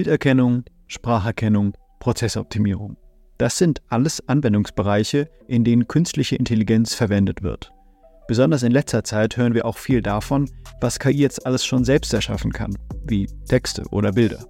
Bilderkennung, 0.00 0.64
Spracherkennung, 0.86 1.74
Prozessoptimierung. 1.98 2.96
Das 3.36 3.58
sind 3.58 3.82
alles 3.90 4.26
Anwendungsbereiche, 4.26 5.28
in 5.46 5.62
denen 5.62 5.88
künstliche 5.88 6.36
Intelligenz 6.36 6.94
verwendet 6.94 7.42
wird. 7.42 7.70
Besonders 8.26 8.62
in 8.62 8.72
letzter 8.72 9.04
Zeit 9.04 9.36
hören 9.36 9.52
wir 9.52 9.66
auch 9.66 9.76
viel 9.76 10.00
davon, 10.00 10.48
was 10.80 10.98
KI 10.98 11.18
jetzt 11.18 11.44
alles 11.44 11.66
schon 11.66 11.84
selbst 11.84 12.14
erschaffen 12.14 12.50
kann, 12.50 12.74
wie 13.08 13.26
Texte 13.46 13.84
oder 13.90 14.12
Bilder. 14.12 14.46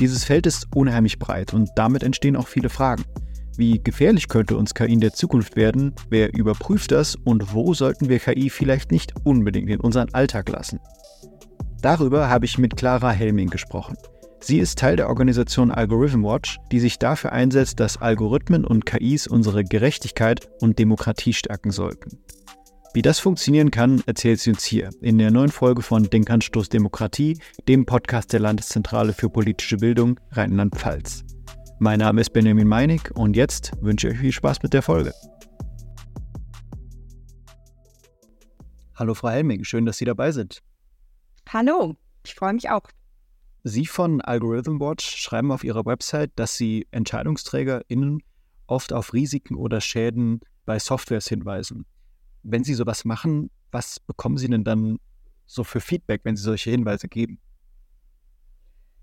Dieses 0.00 0.24
Feld 0.24 0.46
ist 0.46 0.66
unheimlich 0.74 1.20
breit 1.20 1.54
und 1.54 1.70
damit 1.76 2.02
entstehen 2.02 2.34
auch 2.34 2.48
viele 2.48 2.68
Fragen. 2.68 3.04
Wie 3.56 3.80
gefährlich 3.80 4.26
könnte 4.26 4.56
uns 4.56 4.74
KI 4.74 4.94
in 4.94 5.00
der 5.00 5.12
Zukunft 5.12 5.54
werden? 5.54 5.94
Wer 6.10 6.34
überprüft 6.36 6.90
das? 6.90 7.14
Und 7.14 7.54
wo 7.54 7.72
sollten 7.72 8.08
wir 8.08 8.18
KI 8.18 8.50
vielleicht 8.50 8.90
nicht 8.90 9.14
unbedingt 9.22 9.70
in 9.70 9.78
unseren 9.78 10.12
Alltag 10.12 10.48
lassen? 10.48 10.80
Darüber 11.82 12.28
habe 12.28 12.46
ich 12.46 12.58
mit 12.58 12.76
Clara 12.76 13.12
Helming 13.12 13.48
gesprochen. 13.48 13.96
Sie 14.44 14.58
ist 14.58 14.76
Teil 14.76 14.96
der 14.96 15.08
Organisation 15.08 15.70
Algorithm 15.70 16.24
Watch, 16.24 16.58
die 16.72 16.80
sich 16.80 16.98
dafür 16.98 17.30
einsetzt, 17.30 17.78
dass 17.78 18.02
Algorithmen 18.02 18.64
und 18.64 18.84
KIs 18.84 19.28
unsere 19.28 19.62
Gerechtigkeit 19.62 20.48
und 20.60 20.80
Demokratie 20.80 21.32
stärken 21.32 21.70
sollten. 21.70 22.18
Wie 22.92 23.02
das 23.02 23.20
funktionieren 23.20 23.70
kann, 23.70 24.02
erzählt 24.04 24.40
sie 24.40 24.50
uns 24.50 24.64
hier 24.64 24.90
in 25.00 25.18
der 25.18 25.30
neuen 25.30 25.50
Folge 25.50 25.80
von 25.80 26.10
Denkanstoß 26.10 26.68
Demokratie, 26.70 27.38
dem 27.68 27.86
Podcast 27.86 28.32
der 28.32 28.40
Landeszentrale 28.40 29.12
für 29.12 29.30
politische 29.30 29.76
Bildung 29.76 30.18
Rheinland-Pfalz. 30.32 31.22
Mein 31.78 32.00
Name 32.00 32.20
ist 32.20 32.32
Benjamin 32.32 32.66
Meinig 32.66 33.12
und 33.14 33.36
jetzt 33.36 33.70
wünsche 33.80 34.08
ich 34.08 34.14
euch 34.14 34.20
viel 34.20 34.32
Spaß 34.32 34.60
mit 34.64 34.72
der 34.72 34.82
Folge. 34.82 35.14
Hallo 38.96 39.14
Frau 39.14 39.28
Helming, 39.28 39.62
schön, 39.62 39.86
dass 39.86 39.98
Sie 39.98 40.04
dabei 40.04 40.32
sind. 40.32 40.64
Hallo, 41.48 41.94
ich 42.24 42.34
freue 42.34 42.54
mich 42.54 42.70
auch. 42.70 42.88
Sie 43.64 43.86
von 43.86 44.20
Algorithm 44.20 44.80
Watch 44.80 45.04
schreiben 45.04 45.52
auf 45.52 45.62
Ihrer 45.62 45.86
Website, 45.86 46.32
dass 46.36 46.56
Sie 46.56 46.86
EntscheidungsträgerInnen 46.90 48.22
oft 48.66 48.92
auf 48.92 49.12
Risiken 49.12 49.54
oder 49.54 49.80
Schäden 49.80 50.40
bei 50.64 50.78
Softwares 50.78 51.28
hinweisen. 51.28 51.86
Wenn 52.42 52.64
Sie 52.64 52.74
sowas 52.74 53.04
machen, 53.04 53.50
was 53.70 54.00
bekommen 54.00 54.36
Sie 54.36 54.48
denn 54.48 54.64
dann 54.64 54.98
so 55.46 55.62
für 55.62 55.80
Feedback, 55.80 56.22
wenn 56.24 56.36
Sie 56.36 56.42
solche 56.42 56.70
Hinweise 56.70 57.08
geben? 57.08 57.38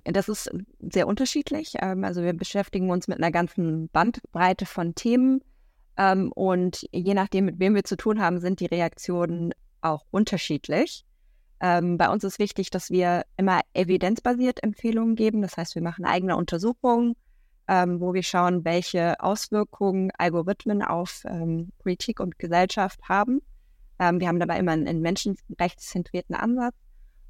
Das 0.04 0.28
ist 0.28 0.50
sehr 0.80 1.08
unterschiedlich. 1.08 1.74
Ähm, 1.80 2.04
also 2.04 2.24
wir 2.24 2.34
beschäftigen 2.34 2.90
uns 2.90 3.08
mit 3.08 3.18
einer 3.18 3.32
ganzen 3.32 3.90
Bandbreite 3.90 4.66
von 4.66 4.96
Themen. 4.96 5.42
Ähm, 5.98 6.32
und 6.34 6.86
je 6.92 7.14
nachdem, 7.14 7.46
mit 7.46 7.60
wem 7.60 7.76
wir 7.76 7.84
zu 7.84 7.96
tun 7.96 8.20
haben, 8.20 8.40
sind 8.40 8.60
die 8.60 8.66
Reaktionen 8.66 9.54
auch 9.82 10.06
unterschiedlich. 10.12 11.06
Ähm, 11.62 11.98
bei 11.98 12.10
uns 12.10 12.24
ist 12.24 12.40
wichtig, 12.40 12.70
dass 12.70 12.90
wir 12.90 13.24
immer 13.38 13.62
evidenzbasiert 13.74 14.64
Empfehlungen 14.64 15.16
geben. 15.16 15.42
Das 15.42 15.58
heißt, 15.58 15.76
wir 15.76 15.82
machen 15.82 16.06
eigene 16.06 16.36
Untersuchungen, 16.36 17.16
wo 17.72 18.16
wir 18.16 18.24
schauen, 18.24 18.66
welche 18.66 19.20
Auswirkungen 19.20 20.10
Algorithmen 20.18 20.82
auf 20.82 21.24
Politik 21.78 22.20
und 22.20 22.40
Gesellschaft 22.40 23.00
haben. 23.08 23.42
wir 24.00 24.28
haben 24.28 24.40
dabei 24.40 24.58
immer 24.58 24.72
einen 24.72 25.02
menschenrechtszentrierten 25.02 26.34
Ansatz. 26.34 26.74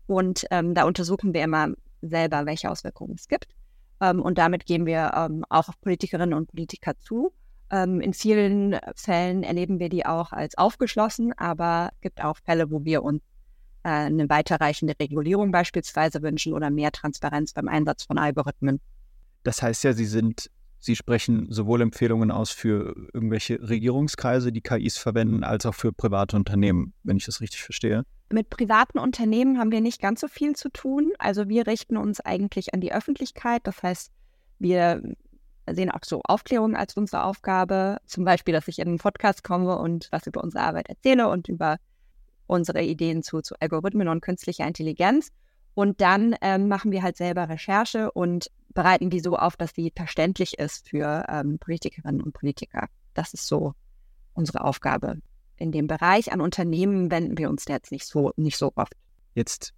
Und 0.07 0.45
da 0.49 0.85
untersuchen 0.85 1.33
wir 1.33 1.43
immer 1.43 1.73
selber, 2.01 2.45
welche 2.45 2.71
Auswirkungen 2.71 3.15
es 3.15 3.27
gibt. 3.27 3.53
Ähm, 4.01 4.21
und 4.21 4.37
damit 4.37 4.65
gehen 4.65 4.85
wir 4.85 5.11
ähm, 5.15 5.43
auch 5.49 5.69
auf 5.69 5.79
Politikerinnen 5.81 6.33
und 6.33 6.47
Politiker 6.47 6.97
zu. 6.99 7.33
Ähm, 7.71 8.01
in 8.01 8.13
vielen 8.13 8.77
Fällen 8.95 9.43
erleben 9.43 9.79
wir 9.79 9.89
die 9.89 10.05
auch 10.05 10.31
als 10.31 10.57
aufgeschlossen, 10.57 11.33
aber 11.37 11.89
es 11.95 12.01
gibt 12.01 12.23
auch 12.23 12.37
Fälle, 12.37 12.71
wo 12.71 12.83
wir 12.83 13.03
uns 13.03 13.21
eine 13.83 14.29
weiterreichende 14.29 14.93
Regulierung 14.99 15.51
beispielsweise 15.51 16.21
wünschen 16.21 16.53
oder 16.53 16.69
mehr 16.69 16.91
Transparenz 16.91 17.53
beim 17.53 17.67
Einsatz 17.67 18.03
von 18.03 18.17
Algorithmen. 18.17 18.79
Das 19.43 19.61
heißt 19.61 19.83
ja, 19.83 19.93
Sie 19.93 20.05
sind 20.05 20.49
Sie 20.81 20.95
sprechen 20.95 21.47
sowohl 21.49 21.81
Empfehlungen 21.81 22.31
aus 22.31 22.51
für 22.51 22.95
irgendwelche 23.13 23.59
Regierungskreise, 23.61 24.53
die 24.53 24.61
KIs 24.61 24.97
verwenden, 24.97 25.43
als 25.43 25.65
auch 25.65 25.75
für 25.75 25.91
private 25.91 26.37
Unternehmen, 26.37 26.93
wenn 27.03 27.17
ich 27.17 27.25
das 27.25 27.41
richtig 27.41 27.61
verstehe. 27.61 28.03
Mit 28.31 28.49
privaten 28.49 28.97
Unternehmen 28.97 29.59
haben 29.59 29.71
wir 29.71 29.81
nicht 29.81 30.01
ganz 30.01 30.21
so 30.21 30.29
viel 30.29 30.55
zu 30.55 30.69
tun. 30.69 31.11
Also 31.19 31.49
wir 31.49 31.67
richten 31.67 31.97
uns 31.97 32.21
eigentlich 32.21 32.73
an 32.73 32.79
die 32.79 32.93
Öffentlichkeit. 32.93 33.61
Das 33.65 33.83
heißt, 33.83 34.11
wir 34.59 35.03
sehen 35.69 35.91
auch 35.91 36.03
so 36.05 36.21
Aufklärung 36.23 36.75
als 36.75 36.95
unsere 36.95 37.23
Aufgabe. 37.23 37.97
Zum 38.05 38.23
Beispiel, 38.23 38.53
dass 38.53 38.67
ich 38.69 38.79
in 38.79 38.87
einen 38.87 38.99
Podcast 38.99 39.43
komme 39.43 39.77
und 39.77 40.07
was 40.11 40.27
über 40.27 40.41
unsere 40.41 40.63
Arbeit 40.63 40.87
erzähle 40.87 41.27
und 41.27 41.49
über 41.49 41.77
unsere 42.49 42.81
Ideen 42.81 43.23
zu, 43.23 43.41
zu 43.41 43.55
Algorithmen 43.59 44.07
und 44.07 44.21
künstlicher 44.21 44.67
Intelligenz. 44.67 45.29
Und 45.75 46.01
dann 46.01 46.35
ähm, 46.41 46.67
machen 46.67 46.91
wir 46.91 47.03
halt 47.03 47.15
selber 47.15 47.47
Recherche 47.47 48.11
und 48.11 48.49
bereiten 48.73 49.09
die 49.09 49.19
so 49.19 49.37
auf, 49.37 49.55
dass 49.55 49.71
sie 49.73 49.93
verständlich 49.95 50.57
ist 50.57 50.89
für 50.89 51.25
ähm, 51.29 51.59
Politikerinnen 51.59 52.21
und 52.21 52.33
Politiker. 52.33 52.87
Das 53.13 53.33
ist 53.33 53.47
so 53.47 53.73
unsere 54.33 54.63
Aufgabe 54.63 55.19
in 55.57 55.71
dem 55.71 55.87
Bereich. 55.87 56.31
An 56.31 56.41
Unternehmen 56.41 57.11
wenden 57.11 57.37
wir 57.37 57.49
uns 57.49 57.65
jetzt 57.67 57.91
nicht 57.91 58.05
so, 58.05 58.31
nicht 58.35 58.57
so 58.57 58.71
oft. 58.75 58.93
Jetzt 59.35 59.73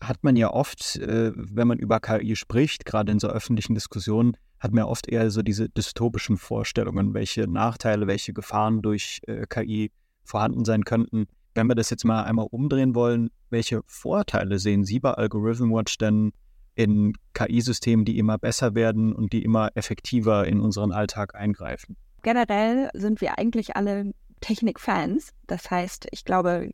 hat 0.00 0.24
man 0.24 0.34
ja 0.36 0.50
oft, 0.50 0.96
äh, 0.96 1.32
wenn 1.34 1.68
man 1.68 1.78
über 1.78 2.00
KI 2.00 2.36
spricht, 2.36 2.84
gerade 2.86 3.12
in 3.12 3.18
so 3.18 3.28
öffentlichen 3.28 3.74
Diskussionen, 3.74 4.36
hat 4.60 4.72
man 4.72 4.84
ja 4.84 4.86
oft 4.86 5.08
eher 5.08 5.30
so 5.30 5.42
diese 5.42 5.68
dystopischen 5.68 6.38
Vorstellungen, 6.38 7.12
welche 7.12 7.46
Nachteile, 7.46 8.06
welche 8.06 8.32
Gefahren 8.32 8.80
durch 8.80 9.20
äh, 9.26 9.46
KI 9.46 9.92
vorhanden 10.24 10.64
sein 10.64 10.84
könnten. 10.84 11.26
Wenn 11.54 11.68
wir 11.68 11.74
das 11.74 11.90
jetzt 11.90 12.04
mal 12.04 12.24
einmal 12.24 12.48
umdrehen 12.50 12.94
wollen, 12.94 13.30
welche 13.50 13.82
Vorteile 13.86 14.58
sehen 14.58 14.84
Sie 14.84 14.98
bei 14.98 15.12
Algorithm 15.12 15.72
Watch 15.72 15.98
denn 15.98 16.32
in 16.74 17.12
KI-Systemen, 17.34 18.04
die 18.04 18.18
immer 18.18 18.38
besser 18.38 18.74
werden 18.74 19.12
und 19.14 19.32
die 19.32 19.44
immer 19.44 19.70
effektiver 19.74 20.46
in 20.46 20.60
unseren 20.60 20.90
Alltag 20.90 21.34
eingreifen? 21.34 21.96
Generell 22.22 22.90
sind 22.94 23.20
wir 23.20 23.38
eigentlich 23.38 23.76
alle 23.76 24.12
Technikfans. 24.40 25.30
Das 25.46 25.70
heißt, 25.70 26.08
ich 26.10 26.24
glaube, 26.24 26.70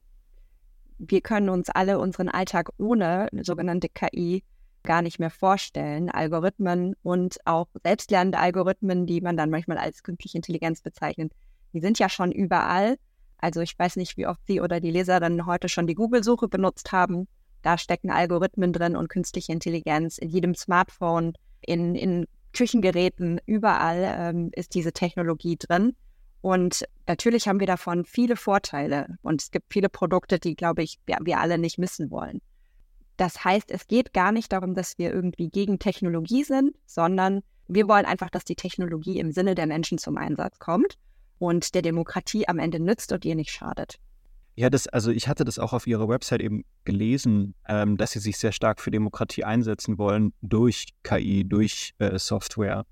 wir 0.99 1.21
können 1.21 1.49
uns 1.49 1.69
alle 1.71 1.99
unseren 1.99 2.29
Alltag 2.29 2.71
ohne 2.79 3.29
sogenannte 3.43 3.89
KI 3.89 4.43
gar 4.83 5.03
nicht 5.03 5.19
mehr 5.19 5.31
vorstellen. 5.31 6.11
Algorithmen 6.11 6.95
und 7.03 7.37
auch 7.45 7.69
selbstlernende 7.85 8.39
Algorithmen, 8.39 9.07
die 9.07 9.21
man 9.21 9.37
dann 9.37 9.51
manchmal 9.51 9.79
als 9.79 10.03
künstliche 10.03 10.39
Intelligenz 10.39 10.81
bezeichnet, 10.81 11.33
die 11.73 11.81
sind 11.81 11.99
ja 11.99 12.09
schon 12.09 12.33
überall. 12.33 12.97
Also 13.41 13.61
ich 13.61 13.79
weiß 13.79 13.97
nicht, 13.97 14.17
wie 14.17 14.27
oft 14.27 14.41
Sie 14.47 14.61
oder 14.61 14.81
die 14.81 14.91
Leser 14.91 15.21
dann 15.21 15.47
heute 15.47 15.69
schon 15.69 15.87
die 15.87 15.95
Google-Suche 15.95 16.49
benutzt 16.49 16.93
haben. 16.93 17.27
Da 17.63 17.79
stecken 17.79 18.11
Algorithmen 18.11 18.73
drin 18.73 18.97
und 18.97 19.09
künstliche 19.09 19.53
Intelligenz 19.53 20.19
in 20.19 20.29
jedem 20.29 20.55
Smartphone, 20.55 21.35
in, 21.61 21.95
in 21.95 22.27
Küchengeräten, 22.53 23.41
überall 23.47 24.17
ähm, 24.19 24.51
ist 24.55 24.75
diese 24.75 24.93
Technologie 24.93 25.57
drin. 25.57 25.95
Und 26.43 26.85
natürlich 27.07 27.49
haben 27.49 27.61
wir 27.61 27.67
davon 27.67 28.05
viele 28.05 28.37
Vorteile. 28.37 29.19
Und 29.23 29.43
es 29.43 29.51
gibt 29.51 29.73
viele 29.73 29.89
Produkte, 29.89 30.39
die, 30.39 30.57
glaube 30.57 30.83
ich, 30.83 30.99
wir, 31.07 31.19
wir 31.23 31.39
alle 31.39 31.59
nicht 31.59 31.79
missen 31.79 32.11
wollen. 32.11 32.41
Das 33.19 33.45
heißt, 33.45 33.71
es 33.71 33.87
geht 33.87 34.15
gar 34.15 34.33
nicht 34.33 34.51
darum, 34.53 34.75
dass 34.75 34.97
wir 34.97 35.13
irgendwie 35.13 35.51
gegen 35.51 35.79
Technologie 35.79 36.45
sind, 36.45 36.75
sondern 36.87 37.43
wir 37.69 37.87
wollen 37.87 38.07
einfach, 38.07 38.31
dass 38.31 38.45
die 38.45 38.57
Technologie 38.57 39.19
im 39.19 39.33
Sinne 39.33 39.55
der 39.55 39.67
Menschen 39.67 39.99
zum 39.99 40.17
Einsatz 40.17 40.59
kommt 40.59 40.97
und 41.41 41.75
der 41.75 41.83
Demokratie 41.83 42.47
am 42.47 42.61
Ende 42.61 42.79
nützt 42.79 43.11
und 43.13 43.25
ihr 43.25 43.35
nicht 43.35 43.51
schadet. 43.51 43.99
Ja, 44.57 44.69
das, 44.69 44.87
also 44.87 45.11
ich 45.11 45.27
hatte 45.27 45.45
das 45.45 45.59
auch 45.59 45.73
auf 45.73 45.87
Ihrer 45.87 46.09
Website 46.09 46.43
eben 46.43 46.65
gelesen, 46.85 47.55
ähm, 47.67 47.97
dass 47.97 48.13
Sie 48.13 48.19
sich 48.19 48.37
sehr 48.37 48.53
stark 48.53 48.81
für 48.81 48.91
Demokratie 48.91 49.43
einsetzen 49.43 49.97
wollen 49.97 50.35
durch 50.43 50.89
KI, 51.03 51.45
durch 51.45 51.95
äh, 51.99 52.19
Software. 52.19 52.85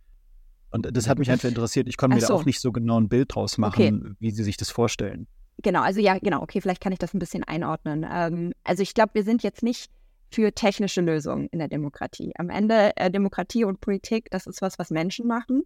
Und 0.71 0.89
das 0.97 1.09
hat 1.09 1.19
mich 1.19 1.31
einfach 1.31 1.49
interessiert. 1.49 1.87
Ich 1.87 1.97
konnte 1.97 2.17
mir 2.17 2.23
so. 2.23 2.29
da 2.29 2.35
auch 2.35 2.45
nicht 2.45 2.61
so 2.61 2.73
genau 2.73 2.99
ein 2.99 3.09
Bild 3.09 3.35
draus 3.35 3.59
machen, 3.59 4.03
okay. 4.03 4.17
wie 4.19 4.31
Sie 4.31 4.45
sich 4.45 4.57
das 4.57 4.71
vorstellen. 4.71 5.27
Genau, 5.63 5.83
also 5.83 6.01
ja, 6.01 6.19
genau, 6.19 6.43
okay, 6.43 6.61
vielleicht 6.61 6.81
kann 6.81 6.93
ich 6.93 6.99
das 6.99 7.15
ein 7.15 7.19
bisschen 7.19 7.45
einordnen. 7.45 8.07
Ähm, 8.11 8.53
also 8.65 8.83
ich 8.83 8.95
glaube, 8.95 9.15
wir 9.15 9.25
sind 9.25 9.43
jetzt 9.43 9.63
nicht 9.63 9.91
für 10.31 10.53
technische 10.53 11.01
Lösungen 11.01 11.49
in 11.49 11.59
der 11.59 11.69
Demokratie. 11.69 12.33
Am 12.37 12.51
Ende 12.51 12.97
äh, 12.97 13.11
Demokratie 13.11 13.65
und 13.65 13.81
Politik, 13.81 14.31
das 14.31 14.47
ist 14.47 14.63
was, 14.63 14.79
was 14.79 14.91
Menschen 14.91 15.27
machen. 15.27 15.65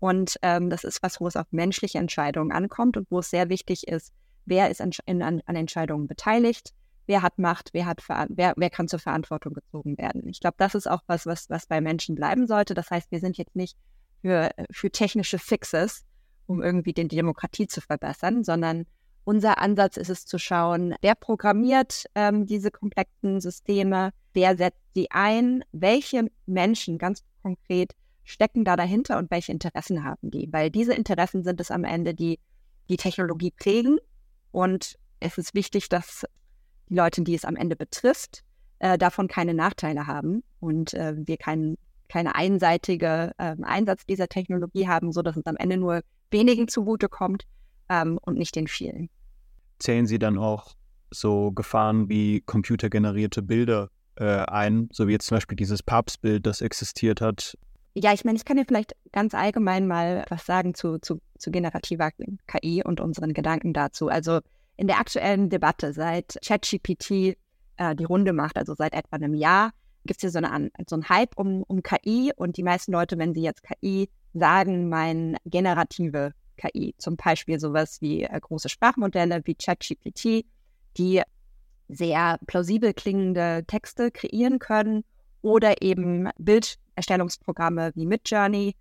Und 0.00 0.36
ähm, 0.42 0.70
das 0.70 0.82
ist 0.84 1.02
was, 1.02 1.20
wo 1.20 1.28
es 1.28 1.36
auf 1.36 1.46
menschliche 1.50 1.98
Entscheidungen 1.98 2.52
ankommt 2.52 2.96
und 2.96 3.06
wo 3.10 3.20
es 3.20 3.30
sehr 3.30 3.48
wichtig 3.48 3.86
ist, 3.86 4.12
wer 4.46 4.70
ist 4.70 4.80
an, 4.80 4.90
in, 5.06 5.22
an, 5.22 5.42
an 5.44 5.56
Entscheidungen 5.56 6.08
beteiligt, 6.08 6.72
wer 7.06 7.22
hat 7.22 7.38
Macht, 7.38 7.70
wer, 7.72 7.86
hat, 7.86 8.02
wer, 8.28 8.54
wer 8.56 8.70
kann 8.70 8.88
zur 8.88 8.98
Verantwortung 8.98 9.52
gezogen 9.52 9.98
werden. 9.98 10.26
Ich 10.28 10.40
glaube, 10.40 10.56
das 10.58 10.74
ist 10.74 10.88
auch 10.88 11.02
was, 11.06 11.26
was, 11.26 11.50
was 11.50 11.66
bei 11.66 11.80
Menschen 11.80 12.14
bleiben 12.14 12.46
sollte. 12.46 12.74
Das 12.74 12.90
heißt, 12.90 13.10
wir 13.10 13.20
sind 13.20 13.36
jetzt 13.36 13.54
nicht 13.54 13.76
für, 14.22 14.50
für 14.70 14.90
technische 14.90 15.38
Fixes, 15.38 16.04
um 16.46 16.62
irgendwie 16.62 16.92
die 16.92 17.06
Demokratie 17.06 17.66
zu 17.66 17.80
verbessern, 17.80 18.42
sondern 18.42 18.86
unser 19.24 19.58
Ansatz 19.58 19.96
ist 19.96 20.08
es 20.08 20.24
zu 20.24 20.38
schauen, 20.38 20.94
wer 21.02 21.14
programmiert 21.14 22.06
ähm, 22.14 22.46
diese 22.46 22.70
komplexen 22.70 23.40
Systeme, 23.40 24.12
wer 24.32 24.56
setzt 24.56 24.80
sie 24.94 25.10
ein, 25.10 25.62
welche 25.72 26.30
Menschen 26.46 26.96
ganz 26.96 27.22
konkret 27.42 27.92
stecken 28.30 28.64
da 28.64 28.76
dahinter 28.76 29.18
und 29.18 29.30
welche 29.30 29.52
Interessen 29.52 30.04
haben 30.04 30.30
die? 30.30 30.48
Weil 30.52 30.70
diese 30.70 30.94
Interessen 30.94 31.42
sind 31.42 31.60
es 31.60 31.70
am 31.70 31.84
Ende, 31.84 32.14
die 32.14 32.38
die 32.88 32.96
Technologie 32.96 33.52
prägen. 33.52 33.98
Und 34.52 34.96
es 35.20 35.38
ist 35.38 35.54
wichtig, 35.54 35.88
dass 35.88 36.24
die 36.88 36.94
Leute, 36.94 37.22
die 37.22 37.34
es 37.34 37.44
am 37.44 37.56
Ende 37.56 37.76
betrifft, 37.76 38.42
äh, 38.78 38.98
davon 38.98 39.28
keine 39.28 39.54
Nachteile 39.54 40.06
haben 40.06 40.42
und 40.58 40.94
äh, 40.94 41.14
wir 41.16 41.36
keinen 41.36 41.76
keine 42.08 42.34
einseitige 42.34 43.32
ähm, 43.38 43.62
Einsatz 43.62 44.04
dieser 44.04 44.26
Technologie 44.26 44.88
haben, 44.88 45.12
sodass 45.12 45.36
es 45.36 45.46
am 45.46 45.56
Ende 45.56 45.76
nur 45.76 46.02
wenigen 46.32 46.66
zugutekommt 46.66 47.44
ähm, 47.88 48.18
und 48.22 48.36
nicht 48.36 48.56
den 48.56 48.66
vielen. 48.66 49.08
Zählen 49.78 50.06
Sie 50.06 50.18
dann 50.18 50.36
auch 50.36 50.74
so 51.12 51.52
Gefahren 51.52 52.08
wie 52.08 52.40
computergenerierte 52.40 53.42
Bilder 53.42 53.90
äh, 54.16 54.24
ein, 54.24 54.88
so 54.92 55.06
wie 55.06 55.12
jetzt 55.12 55.26
zum 55.26 55.36
Beispiel 55.36 55.56
dieses 55.56 55.84
Papstbild, 55.84 56.46
das 56.46 56.60
existiert 56.60 57.20
hat? 57.20 57.56
Ja, 57.94 58.12
ich 58.12 58.24
meine, 58.24 58.36
ich 58.36 58.44
kann 58.44 58.56
dir 58.56 58.64
vielleicht 58.64 58.94
ganz 59.12 59.34
allgemein 59.34 59.86
mal 59.86 60.24
was 60.28 60.46
sagen 60.46 60.74
zu, 60.74 60.98
zu, 60.98 61.20
zu 61.38 61.50
generativer 61.50 62.10
KI 62.46 62.82
und 62.84 63.00
unseren 63.00 63.32
Gedanken 63.32 63.72
dazu. 63.72 64.08
Also 64.08 64.40
in 64.76 64.86
der 64.86 65.00
aktuellen 65.00 65.50
Debatte, 65.50 65.92
seit 65.92 66.38
ChatGPT 66.44 67.36
äh, 67.76 67.96
die 67.96 68.04
Runde 68.04 68.32
macht, 68.32 68.56
also 68.56 68.74
seit 68.74 68.94
etwa 68.94 69.16
einem 69.16 69.34
Jahr, 69.34 69.72
gibt 70.04 70.18
es 70.18 70.20
hier 70.20 70.30
so, 70.30 70.38
eine, 70.38 70.70
so 70.88 70.96
einen 70.96 71.08
Hype 71.08 71.36
um, 71.36 71.64
um 71.64 71.82
KI 71.82 72.32
und 72.36 72.56
die 72.56 72.62
meisten 72.62 72.92
Leute, 72.92 73.18
wenn 73.18 73.34
sie 73.34 73.42
jetzt 73.42 73.62
KI 73.62 74.08
sagen, 74.34 74.88
meinen 74.88 75.36
generative 75.44 76.32
KI, 76.56 76.94
zum 76.98 77.16
Beispiel 77.16 77.58
sowas 77.58 78.00
wie 78.00 78.22
äh, 78.22 78.40
große 78.40 78.68
Sprachmodelle 78.68 79.42
wie 79.44 79.54
ChatGPT, 79.54 80.46
die 80.96 81.22
sehr 81.88 82.38
plausibel 82.46 82.94
klingende 82.94 83.64
Texte 83.66 84.10
kreieren 84.10 84.58
können 84.58 85.04
oder 85.42 85.82
eben 85.82 86.28
Bilderstellungsprogramme 87.00 87.92
wie 87.94 88.06
Midjourney, 88.06 88.76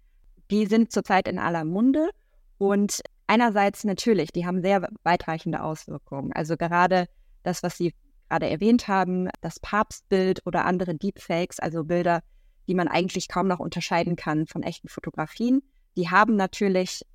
die 0.51 0.65
sind 0.65 0.91
zurzeit 0.91 1.27
in 1.27 1.39
aller 1.39 1.63
Munde 1.63 2.09
und 2.57 3.01
einerseits 3.27 3.83
natürlich, 3.83 4.31
die 4.31 4.45
haben 4.45 4.61
sehr 4.61 4.89
weitreichende 5.03 5.63
Auswirkungen. 5.63 6.33
Also 6.33 6.57
gerade 6.57 7.07
das, 7.43 7.63
was 7.63 7.77
Sie 7.77 7.93
gerade 8.27 8.49
erwähnt 8.49 8.87
haben, 8.87 9.29
das 9.41 9.59
Papstbild 9.59 10.45
oder 10.45 10.65
andere 10.65 10.95
Deepfakes, 10.95 11.59
also 11.59 11.83
Bilder, 11.83 12.21
die 12.67 12.75
man 12.75 12.87
eigentlich 12.87 13.27
kaum 13.27 13.47
noch 13.47 13.59
unterscheiden 13.59 14.15
kann 14.15 14.45
von 14.45 14.63
echten 14.63 14.89
Fotografien, 14.89 15.61
die 15.95 16.09
haben 16.09 16.35
natürlich, 16.35 17.05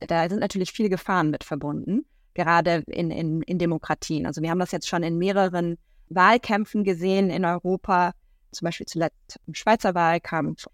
da 0.00 0.28
sind 0.28 0.40
natürlich 0.40 0.72
viele 0.72 0.88
Gefahren 0.88 1.30
mit 1.30 1.44
verbunden, 1.44 2.06
gerade 2.34 2.84
in, 2.86 3.10
in, 3.10 3.42
in 3.42 3.58
Demokratien. 3.58 4.26
Also 4.26 4.40
wir 4.42 4.50
haben 4.50 4.58
das 4.58 4.72
jetzt 4.72 4.88
schon 4.88 5.02
in 5.02 5.18
mehreren 5.18 5.76
Wahlkämpfen 6.08 6.84
gesehen 6.84 7.30
in 7.30 7.44
Europa, 7.44 8.12
zum 8.54 8.66
Beispiel 8.66 8.86
zuletzt 8.86 9.40
im 9.46 9.54
Schweizer 9.54 9.94
Wahlkampf, 9.94 10.66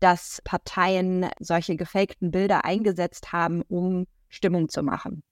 dass 0.00 0.40
Parteien 0.44 1.28
solche 1.40 1.76
gefakten 1.76 2.30
Bilder 2.30 2.64
eingesetzt 2.64 3.32
haben, 3.32 3.62
um 3.62 4.06
Stimmung 4.28 4.68
zu 4.68 4.82
machen. 4.82 5.22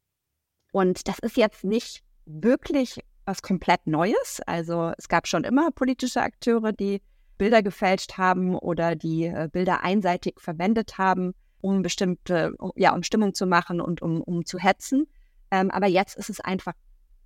Und 0.72 1.08
das 1.08 1.18
ist 1.18 1.36
jetzt 1.36 1.64
nicht 1.64 2.02
wirklich 2.26 3.00
was 3.24 3.42
komplett 3.42 3.86
Neues. 3.86 4.40
Also 4.46 4.92
es 4.98 5.08
gab 5.08 5.26
schon 5.26 5.44
immer 5.44 5.70
politische 5.70 6.22
Akteure, 6.22 6.72
die 6.72 7.00
Bilder 7.38 7.62
gefälscht 7.62 8.18
haben 8.18 8.54
oder 8.54 8.94
die 8.96 9.24
äh, 9.24 9.48
Bilder 9.50 9.82
einseitig 9.82 10.40
verwendet 10.40 10.98
haben, 10.98 11.32
um 11.60 11.82
bestimmte, 11.82 12.54
ja, 12.76 12.94
um 12.94 13.02
Stimmung 13.02 13.34
zu 13.34 13.46
machen 13.46 13.80
und 13.80 14.02
um, 14.02 14.20
um 14.20 14.44
zu 14.44 14.58
hetzen. 14.58 15.06
Ähm, 15.50 15.70
aber 15.70 15.86
jetzt 15.86 16.16
ist 16.16 16.30
es 16.30 16.40
einfach 16.40 16.74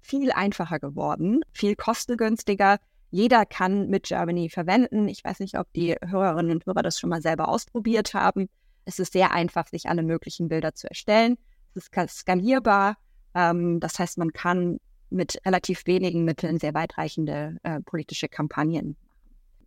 viel 0.00 0.30
einfacher 0.32 0.78
geworden, 0.78 1.40
viel 1.52 1.74
kostengünstiger. 1.74 2.78
Jeder 3.14 3.46
kann 3.46 3.88
mit 3.90 4.06
Germany 4.06 4.48
verwenden. 4.48 5.06
Ich 5.06 5.22
weiß 5.22 5.38
nicht, 5.38 5.56
ob 5.56 5.72
die 5.72 5.94
Hörerinnen 6.04 6.50
und 6.50 6.66
Hörer 6.66 6.82
das 6.82 6.98
schon 6.98 7.10
mal 7.10 7.22
selber 7.22 7.46
ausprobiert 7.48 8.12
haben. 8.12 8.48
Es 8.86 8.98
ist 8.98 9.12
sehr 9.12 9.30
einfach, 9.30 9.68
sich 9.68 9.88
alle 9.88 10.02
möglichen 10.02 10.48
Bilder 10.48 10.74
zu 10.74 10.88
erstellen. 10.88 11.38
Es 11.76 11.86
ist 11.86 12.18
skalierbar. 12.18 12.96
Ähm, 13.32 13.78
das 13.78 14.00
heißt, 14.00 14.18
man 14.18 14.32
kann 14.32 14.80
mit 15.10 15.38
relativ 15.46 15.86
wenigen 15.86 16.24
Mitteln 16.24 16.58
sehr 16.58 16.74
weitreichende 16.74 17.56
äh, 17.62 17.78
politische 17.82 18.28
Kampagnen 18.28 18.96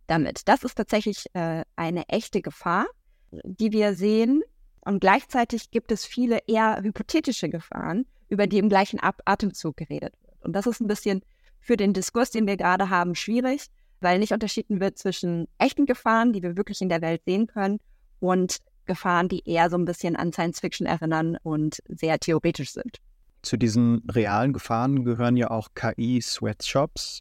damit. 0.08 0.46
Das 0.46 0.62
ist 0.62 0.74
tatsächlich 0.74 1.24
äh, 1.32 1.64
eine 1.74 2.06
echte 2.10 2.42
Gefahr, 2.42 2.84
die 3.30 3.72
wir 3.72 3.94
sehen. 3.94 4.42
Und 4.82 5.00
gleichzeitig 5.00 5.70
gibt 5.70 5.90
es 5.90 6.04
viele 6.04 6.40
eher 6.46 6.82
hypothetische 6.82 7.48
Gefahren, 7.48 8.04
über 8.28 8.46
die 8.46 8.58
im 8.58 8.68
gleichen 8.68 9.00
Atemzug 9.00 9.78
geredet 9.78 10.12
wird. 10.20 10.44
Und 10.44 10.52
das 10.52 10.66
ist 10.66 10.82
ein 10.82 10.86
bisschen 10.86 11.22
für 11.68 11.76
den 11.76 11.92
Diskurs, 11.92 12.30
den 12.30 12.46
wir 12.46 12.56
gerade 12.56 12.88
haben, 12.88 13.14
schwierig, 13.14 13.66
weil 14.00 14.18
nicht 14.18 14.32
unterschieden 14.32 14.80
wird 14.80 14.96
zwischen 14.96 15.46
echten 15.58 15.84
Gefahren, 15.84 16.32
die 16.32 16.42
wir 16.42 16.56
wirklich 16.56 16.80
in 16.80 16.88
der 16.88 17.02
Welt 17.02 17.20
sehen 17.26 17.46
können, 17.46 17.78
und 18.20 18.56
Gefahren, 18.86 19.28
die 19.28 19.46
eher 19.46 19.68
so 19.68 19.76
ein 19.76 19.84
bisschen 19.84 20.16
an 20.16 20.32
Science 20.32 20.60
Fiction 20.60 20.86
erinnern 20.86 21.36
und 21.42 21.80
sehr 21.86 22.18
theoretisch 22.18 22.72
sind. 22.72 22.96
Zu 23.42 23.58
diesen 23.58 24.02
realen 24.10 24.54
Gefahren 24.54 25.04
gehören 25.04 25.36
ja 25.36 25.50
auch 25.50 25.68
KI-Sweatshops. 25.74 27.20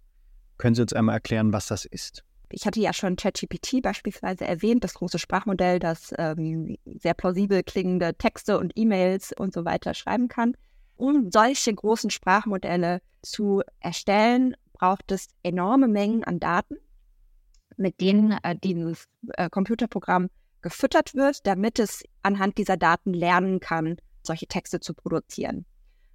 Können 0.58 0.76
Sie 0.76 0.82
uns 0.82 0.94
einmal 0.94 1.16
erklären, 1.16 1.52
was 1.52 1.68
das 1.68 1.84
ist? 1.84 2.24
Ich 2.50 2.66
hatte 2.66 2.80
ja 2.80 2.94
schon 2.94 3.18
ChatGPT 3.18 3.82
beispielsweise 3.82 4.48
erwähnt, 4.48 4.86
das 4.86 4.94
große 4.94 5.20
Sprachmodell, 5.20 5.80
das 5.80 6.14
ähm, 6.18 6.78
sehr 6.86 7.14
plausibel 7.14 7.64
klingende 7.64 8.14
Texte 8.14 8.58
und 8.58 8.72
E-Mails 8.76 9.34
und 9.38 9.54
so 9.54 9.66
weiter 9.66 9.94
schreiben 9.94 10.30
kann. 10.30 10.56
Um 10.98 11.32
solche 11.32 11.74
großen 11.74 12.10
Sprachmodelle 12.10 13.02
zu 13.22 13.62
erstellen, 13.80 14.56
braucht 14.74 15.12
es 15.12 15.28
enorme 15.44 15.88
Mengen 15.88 16.24
an 16.24 16.40
Daten, 16.40 16.78
mit 17.78 18.02
denen 18.02 18.38
äh, 18.44 18.56
dieses 18.56 19.06
äh, 19.34 19.50
Computerprogramm 19.50 20.30
gefüttert 20.62 21.14
wird, 21.16 21.46
damit 21.46 21.80
es 21.80 22.04
anhand 22.24 22.58
dieser 22.58 22.78
Daten 22.78 23.14
lernen 23.14 23.60
kann, 23.60 23.98
solche 24.24 24.48
Texte 24.48 24.80
zu 24.80 24.94
produzieren. 24.94 25.66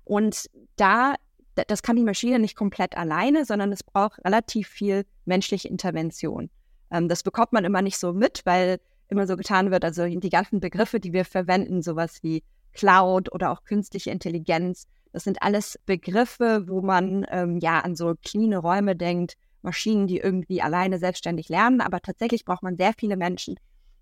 Und 0.04 0.50
da, 0.76 1.14
das 1.54 1.82
kann 1.82 1.96
die 1.96 2.04
Maschine 2.04 2.38
nicht 2.38 2.56
komplett 2.56 2.96
alleine, 2.96 3.44
sondern 3.44 3.72
es 3.72 3.82
braucht 3.82 4.24
relativ 4.24 4.68
viel 4.68 5.04
menschliche 5.24 5.68
Intervention. 5.68 6.50
Ähm, 6.90 7.08
das 7.08 7.22
bekommt 7.22 7.52
man 7.52 7.64
immer 7.64 7.82
nicht 7.82 7.98
so 7.98 8.12
mit, 8.12 8.42
weil 8.44 8.80
immer 9.08 9.26
so 9.26 9.36
getan 9.36 9.70
wird, 9.70 9.84
also 9.84 10.06
die 10.06 10.28
ganzen 10.30 10.60
Begriffe, 10.60 10.98
die 10.98 11.12
wir 11.12 11.24
verwenden, 11.24 11.82
sowas 11.82 12.22
wie 12.22 12.42
Cloud 12.72 13.32
oder 13.32 13.50
auch 13.50 13.64
künstliche 13.64 14.10
Intelligenz, 14.10 14.86
das 15.12 15.24
sind 15.24 15.42
alles 15.42 15.78
Begriffe, 15.84 16.64
wo 16.66 16.80
man 16.80 17.26
ähm, 17.30 17.58
ja 17.58 17.80
an 17.80 17.94
so 17.94 18.14
cleane 18.24 18.58
Räume 18.58 18.96
denkt, 18.96 19.34
Maschinen, 19.60 20.06
die 20.06 20.18
irgendwie 20.18 20.62
alleine 20.62 20.98
selbstständig 20.98 21.48
lernen, 21.48 21.80
aber 21.80 22.00
tatsächlich 22.00 22.44
braucht 22.44 22.62
man 22.62 22.76
sehr 22.76 22.92
viele 22.98 23.16
Menschen, 23.16 23.56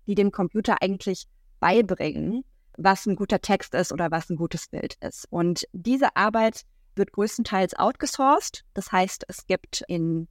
die 0.07 0.15
dem 0.15 0.31
Computer 0.31 0.77
eigentlich 0.81 1.27
beibringen, 1.59 2.43
was 2.77 3.05
ein 3.05 3.15
guter 3.15 3.41
Text 3.41 3.75
ist 3.75 3.91
oder 3.91 4.09
was 4.09 4.29
ein 4.29 4.37
gutes 4.37 4.69
Bild 4.69 4.95
ist. 5.01 5.27
Und 5.29 5.65
diese 5.73 6.15
Arbeit 6.15 6.63
wird 6.95 7.11
größtenteils 7.11 7.77
outgesourced. 7.77 8.63
Das 8.73 8.91
heißt, 8.91 9.25
es 9.27 9.45
gibt 9.45 9.83
in 9.87 10.27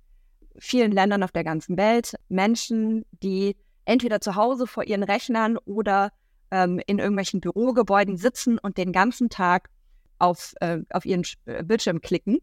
vielen 0.59 0.93
Ländern 0.93 1.23
auf 1.23 1.33
der 1.33 1.45
ganzen 1.45 1.77
Welt 1.77 2.15
Menschen, 2.29 3.05
die 3.23 3.57
entweder 3.85 4.21
zu 4.21 4.35
Hause 4.35 4.67
vor 4.67 4.85
ihren 4.85 5.03
Rechnern 5.03 5.57
oder 5.59 6.11
ähm, 6.51 6.81
in 6.87 6.99
irgendwelchen 6.99 7.41
Bürogebäuden 7.41 8.17
sitzen 8.17 8.59
und 8.59 8.77
den 8.77 8.93
ganzen 8.93 9.29
Tag 9.29 9.69
auf, 10.19 10.55
äh, 10.61 10.79
auf 10.91 11.05
ihren 11.05 11.25
äh, 11.47 11.63
Bildschirm 11.63 12.01
klicken 12.01 12.39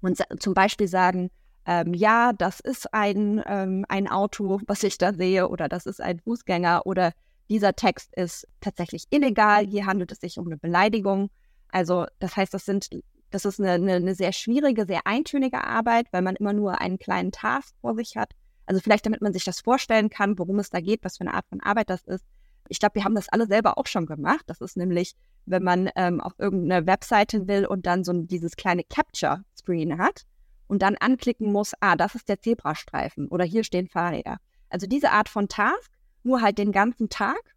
und 0.00 0.22
zum 0.38 0.54
Beispiel 0.54 0.88
sagen, 0.88 1.30
ähm, 1.66 1.94
ja, 1.94 2.32
das 2.32 2.60
ist 2.60 2.92
ein, 2.92 3.42
ähm, 3.46 3.86
ein 3.88 4.08
Auto, 4.08 4.60
was 4.66 4.82
ich 4.82 4.98
da 4.98 5.14
sehe, 5.14 5.48
oder 5.48 5.68
das 5.68 5.86
ist 5.86 6.00
ein 6.00 6.20
Fußgänger, 6.20 6.82
oder 6.84 7.12
dieser 7.48 7.74
Text 7.74 8.14
ist 8.16 8.46
tatsächlich 8.60 9.04
illegal, 9.10 9.66
hier 9.66 9.86
handelt 9.86 10.12
es 10.12 10.20
sich 10.20 10.38
um 10.38 10.46
eine 10.46 10.58
Beleidigung. 10.58 11.30
Also 11.68 12.06
das 12.18 12.36
heißt, 12.36 12.52
das 12.52 12.64
sind 12.66 12.88
das 13.34 13.44
ist 13.44 13.60
eine, 13.60 13.72
eine, 13.72 13.94
eine 13.94 14.14
sehr 14.14 14.32
schwierige, 14.32 14.86
sehr 14.86 15.06
eintönige 15.08 15.64
Arbeit, 15.64 16.06
weil 16.12 16.22
man 16.22 16.36
immer 16.36 16.52
nur 16.52 16.80
einen 16.80 16.98
kleinen 16.98 17.32
Task 17.32 17.74
vor 17.80 17.96
sich 17.96 18.16
hat. 18.16 18.30
Also 18.66 18.80
vielleicht, 18.80 19.06
damit 19.06 19.22
man 19.22 19.32
sich 19.32 19.42
das 19.42 19.60
vorstellen 19.60 20.08
kann, 20.08 20.38
worum 20.38 20.60
es 20.60 20.70
da 20.70 20.80
geht, 20.80 21.02
was 21.02 21.16
für 21.16 21.22
eine 21.22 21.34
Art 21.34 21.46
von 21.48 21.60
Arbeit 21.60 21.90
das 21.90 22.04
ist. 22.04 22.24
Ich 22.68 22.78
glaube, 22.78 22.96
wir 22.96 23.04
haben 23.04 23.14
das 23.14 23.28
alle 23.28 23.46
selber 23.46 23.78
auch 23.78 23.86
schon 23.86 24.06
gemacht. 24.06 24.44
Das 24.46 24.60
ist 24.60 24.76
nämlich, 24.76 25.14
wenn 25.46 25.62
man 25.62 25.90
ähm, 25.96 26.20
auf 26.20 26.32
irgendeine 26.38 26.86
Webseite 26.86 27.46
will 27.46 27.66
und 27.66 27.86
dann 27.86 28.04
so 28.04 28.12
dieses 28.12 28.56
kleine 28.56 28.84
Capture-Screen 28.84 29.98
hat 29.98 30.22
und 30.66 30.82
dann 30.82 30.96
anklicken 30.96 31.52
muss, 31.52 31.72
ah, 31.80 31.96
das 31.96 32.14
ist 32.14 32.28
der 32.28 32.40
Zebrastreifen 32.40 33.28
oder 33.28 33.44
hier 33.44 33.64
stehen 33.64 33.88
Fahrräder. 33.88 34.38
Also 34.70 34.86
diese 34.86 35.10
Art 35.10 35.28
von 35.28 35.48
Task 35.48 35.90
nur 36.22 36.40
halt 36.40 36.58
den 36.58 36.72
ganzen 36.72 37.08
Tag 37.08 37.54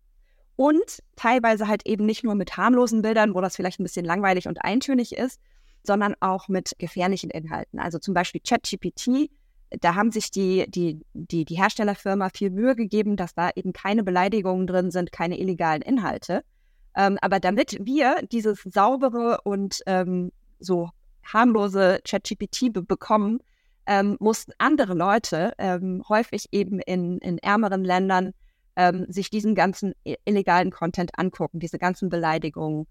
und 0.56 1.04
teilweise 1.16 1.68
halt 1.68 1.88
eben 1.88 2.06
nicht 2.06 2.24
nur 2.24 2.36
mit 2.36 2.58
harmlosen 2.58 3.02
Bildern, 3.02 3.34
wo 3.34 3.42
das 3.42 3.56
vielleicht 3.56 3.80
ein 3.80 3.84
bisschen 3.84 4.06
langweilig 4.06 4.48
und 4.48 4.64
eintönig 4.64 5.16
ist, 5.16 5.40
sondern 5.84 6.16
auch 6.20 6.50
mit 6.50 6.74
gefährlichen 6.80 7.30
Inhalten. 7.30 7.80
Also 7.80 7.98
zum 7.98 8.14
Beispiel 8.14 8.42
ChatGPT, 8.46 9.32
da 9.70 9.96
haben 9.96 10.12
sich 10.12 10.32
die, 10.32 10.66
die, 10.70 11.02
die, 11.14 11.46
die 11.46 11.56
Herstellerfirma 11.56 12.30
viel 12.30 12.50
Mühe 12.50 12.76
gegeben, 12.76 13.16
dass 13.18 13.34
da 13.34 13.50
eben 13.56 13.74
keine 13.74 14.04
Beleidigungen 14.04 14.68
drin 14.68 14.92
sind, 14.92 15.12
keine 15.12 15.40
illegalen 15.40 15.82
Inhalte. 15.82 16.44
Ähm, 16.96 17.18
aber 17.22 17.40
damit 17.40 17.78
wir 17.86 18.16
dieses 18.32 18.62
saubere 18.64 19.40
und 19.44 19.82
ähm, 19.86 20.32
so 20.60 20.90
harmlose 21.24 22.00
ChatGPT 22.04 22.74
be 22.74 22.82
bekommen, 22.82 23.40
ähm, 23.86 24.18
mussten 24.20 24.54
andere 24.58 24.94
Leute 24.94 25.54
ähm, 25.58 26.04
häufig 26.08 26.48
eben 26.52 26.80
in, 26.80 27.20
in 27.20 27.38
ärmeren 27.38 27.84
Ländern 27.84 28.34
ähm, 28.76 29.06
sich 29.10 29.30
diesen 29.30 29.56
ganzen 29.56 29.94
illegalen 30.26 30.72
Content 30.72 31.12
angucken, 31.18 31.60
diese 31.60 31.80
ganzen 31.80 32.10
Beleidigungen, 32.10 32.86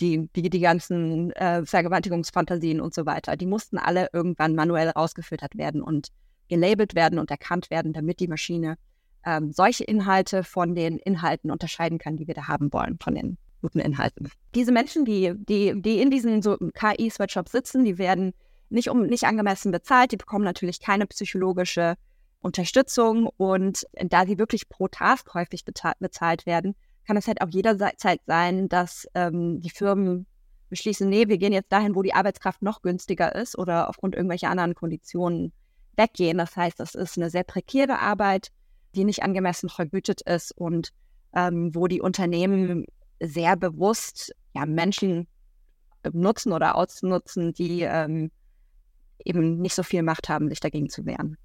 die, 0.00 0.28
die, 0.34 0.50
die 0.50 0.60
ganzen 0.60 1.32
äh, 1.32 1.64
Vergewaltigungsfantasien 1.64 2.80
und 2.80 2.94
so 2.94 3.06
weiter. 3.06 3.36
Die 3.36 3.46
mussten 3.46 3.78
alle 3.78 4.08
irgendwann 4.12 4.54
manuell 4.54 4.90
rausgefiltert 4.90 5.56
werden 5.56 5.82
und 5.82 6.08
gelabelt 6.48 6.94
werden 6.94 7.18
und 7.18 7.30
erkannt 7.30 7.70
werden, 7.70 7.92
damit 7.92 8.20
die 8.20 8.28
Maschine 8.28 8.76
ähm, 9.24 9.52
solche 9.52 9.84
Inhalte 9.84 10.44
von 10.44 10.74
den 10.74 10.98
Inhalten 10.98 11.50
unterscheiden 11.50 11.98
kann, 11.98 12.16
die 12.16 12.26
wir 12.26 12.34
da 12.34 12.48
haben 12.48 12.72
wollen, 12.72 12.98
von 13.00 13.14
den 13.14 13.38
guten 13.60 13.80
Inhalten. 13.80 14.30
Diese 14.54 14.72
Menschen, 14.72 15.04
die, 15.04 15.34
die, 15.36 15.80
die 15.80 16.00
in 16.00 16.10
diesen 16.10 16.42
so 16.42 16.56
KI-Sweatshops 16.56 17.52
sitzen, 17.52 17.84
die 17.84 17.98
werden 17.98 18.32
nicht, 18.70 18.88
um, 18.88 19.02
nicht 19.02 19.24
angemessen 19.24 19.72
bezahlt, 19.72 20.12
die 20.12 20.16
bekommen 20.16 20.44
natürlich 20.44 20.80
keine 20.80 21.06
psychologische 21.06 21.96
Unterstützung 22.40 23.28
und 23.36 23.86
da 23.92 24.26
sie 24.26 24.38
wirklich 24.38 24.68
pro 24.68 24.88
Task 24.88 25.34
häufig 25.34 25.64
bezahlt 25.64 26.46
werden, 26.46 26.74
kann 27.06 27.16
es 27.16 27.26
halt 27.26 27.40
auch 27.40 27.48
jederzeit 27.48 28.20
sein, 28.26 28.68
dass 28.68 29.06
ähm, 29.14 29.60
die 29.60 29.70
Firmen 29.70 30.26
beschließen, 30.68 31.08
nee, 31.08 31.28
wir 31.28 31.38
gehen 31.38 31.52
jetzt 31.52 31.72
dahin, 31.72 31.94
wo 31.94 32.02
die 32.02 32.14
Arbeitskraft 32.14 32.62
noch 32.62 32.82
günstiger 32.82 33.34
ist 33.34 33.58
oder 33.58 33.88
aufgrund 33.88 34.14
irgendwelcher 34.14 34.50
anderen 34.50 34.74
Konditionen 34.74 35.52
weggehen. 35.96 36.38
Das 36.38 36.56
heißt, 36.56 36.78
das 36.78 36.94
ist 36.94 37.18
eine 37.18 37.30
sehr 37.30 37.44
prekäre 37.44 37.98
Arbeit, 37.98 38.48
die 38.94 39.04
nicht 39.04 39.22
angemessen 39.22 39.68
vergütet 39.68 40.22
ist 40.22 40.52
und 40.56 40.92
ähm, 41.34 41.74
wo 41.74 41.86
die 41.86 42.00
Unternehmen 42.00 42.86
sehr 43.20 43.56
bewusst 43.56 44.32
ja, 44.54 44.66
Menschen 44.66 45.26
nutzen 46.12 46.52
oder 46.52 46.76
ausnutzen, 46.76 47.52
die 47.52 47.82
ähm, 47.82 48.30
eben 49.24 49.58
nicht 49.58 49.74
so 49.74 49.82
viel 49.82 50.02
Macht 50.02 50.28
haben, 50.28 50.48
sich 50.48 50.60
dagegen 50.60 50.88
zu 50.88 51.04
wehren. 51.04 51.36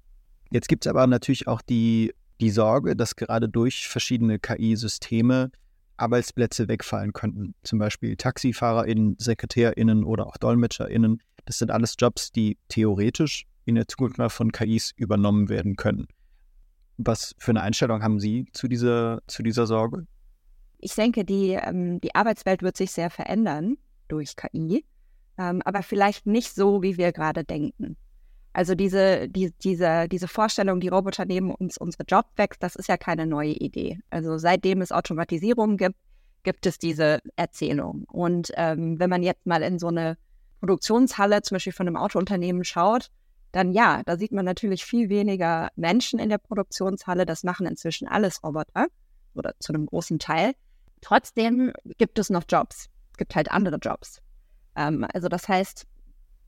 Jetzt 0.50 0.68
gibt 0.68 0.86
es 0.86 0.90
aber 0.90 1.06
natürlich 1.06 1.46
auch 1.46 1.60
die, 1.60 2.14
die 2.40 2.50
Sorge, 2.50 2.96
dass 2.96 3.16
gerade 3.16 3.48
durch 3.48 3.88
verschiedene 3.88 4.38
KI-Systeme 4.38 5.50
Arbeitsplätze 5.96 6.68
wegfallen 6.68 7.12
könnten. 7.12 7.54
Zum 7.62 7.78
Beispiel 7.78 8.16
TaxifahrerInnen, 8.16 9.16
SekretärInnen 9.18 10.04
oder 10.04 10.26
auch 10.26 10.36
DolmetscherInnen. 10.36 11.22
Das 11.46 11.58
sind 11.58 11.70
alles 11.70 11.94
Jobs, 11.98 12.32
die 12.32 12.58
theoretisch 12.68 13.46
in 13.64 13.76
der 13.76 13.88
Zukunft 13.88 14.18
mal 14.18 14.28
von 14.28 14.52
KIs 14.52 14.92
übernommen 14.96 15.48
werden 15.48 15.76
können. 15.76 16.06
Was 16.98 17.34
für 17.38 17.50
eine 17.50 17.62
Einstellung 17.62 18.02
haben 18.02 18.20
Sie 18.20 18.46
zu 18.52 18.68
dieser, 18.68 19.22
zu 19.26 19.42
dieser 19.42 19.66
Sorge? 19.66 20.06
Ich 20.78 20.94
denke, 20.94 21.24
die, 21.24 21.52
ähm, 21.52 22.00
die 22.00 22.14
Arbeitswelt 22.14 22.62
wird 22.62 22.76
sich 22.76 22.90
sehr 22.92 23.10
verändern 23.10 23.76
durch 24.08 24.36
KI, 24.36 24.84
ähm, 25.38 25.62
aber 25.64 25.82
vielleicht 25.82 26.26
nicht 26.26 26.54
so, 26.54 26.82
wie 26.82 26.96
wir 26.96 27.12
gerade 27.12 27.44
denken. 27.44 27.96
Also 28.56 28.74
diese, 28.74 29.28
die, 29.28 29.52
diese, 29.62 30.08
diese 30.08 30.28
Vorstellung, 30.28 30.80
die 30.80 30.88
Roboter 30.88 31.26
nehmen 31.26 31.50
uns 31.50 31.76
unsere 31.76 32.04
Jobs 32.08 32.30
weg, 32.36 32.58
das 32.58 32.74
ist 32.74 32.88
ja 32.88 32.96
keine 32.96 33.26
neue 33.26 33.52
Idee. 33.52 33.98
Also 34.08 34.38
seitdem 34.38 34.80
es 34.80 34.92
Automatisierung 34.92 35.76
gibt, 35.76 35.96
gibt 36.42 36.64
es 36.64 36.78
diese 36.78 37.20
Erzählung. 37.36 38.04
Und 38.10 38.52
ähm, 38.54 38.98
wenn 38.98 39.10
man 39.10 39.22
jetzt 39.22 39.44
mal 39.44 39.62
in 39.62 39.78
so 39.78 39.88
eine 39.88 40.16
Produktionshalle 40.60 41.42
zum 41.42 41.56
Beispiel 41.56 41.74
von 41.74 41.86
einem 41.86 41.98
Autounternehmen 41.98 42.64
schaut, 42.64 43.10
dann 43.52 43.72
ja, 43.72 44.02
da 44.06 44.16
sieht 44.16 44.32
man 44.32 44.46
natürlich 44.46 44.86
viel 44.86 45.10
weniger 45.10 45.68
Menschen 45.76 46.18
in 46.18 46.30
der 46.30 46.38
Produktionshalle. 46.38 47.26
Das 47.26 47.44
machen 47.44 47.66
inzwischen 47.66 48.08
alles 48.08 48.42
Roboter 48.42 48.86
oder 49.34 49.52
zu 49.58 49.74
einem 49.74 49.84
großen 49.84 50.18
Teil. 50.18 50.54
Trotzdem 51.02 51.74
gibt 51.98 52.18
es 52.18 52.30
noch 52.30 52.44
Jobs. 52.48 52.88
Es 53.12 53.18
gibt 53.18 53.34
halt 53.36 53.50
andere 53.50 53.76
Jobs. 53.76 54.22
Ähm, 54.76 55.06
also 55.12 55.28
das 55.28 55.46
heißt, 55.46 55.86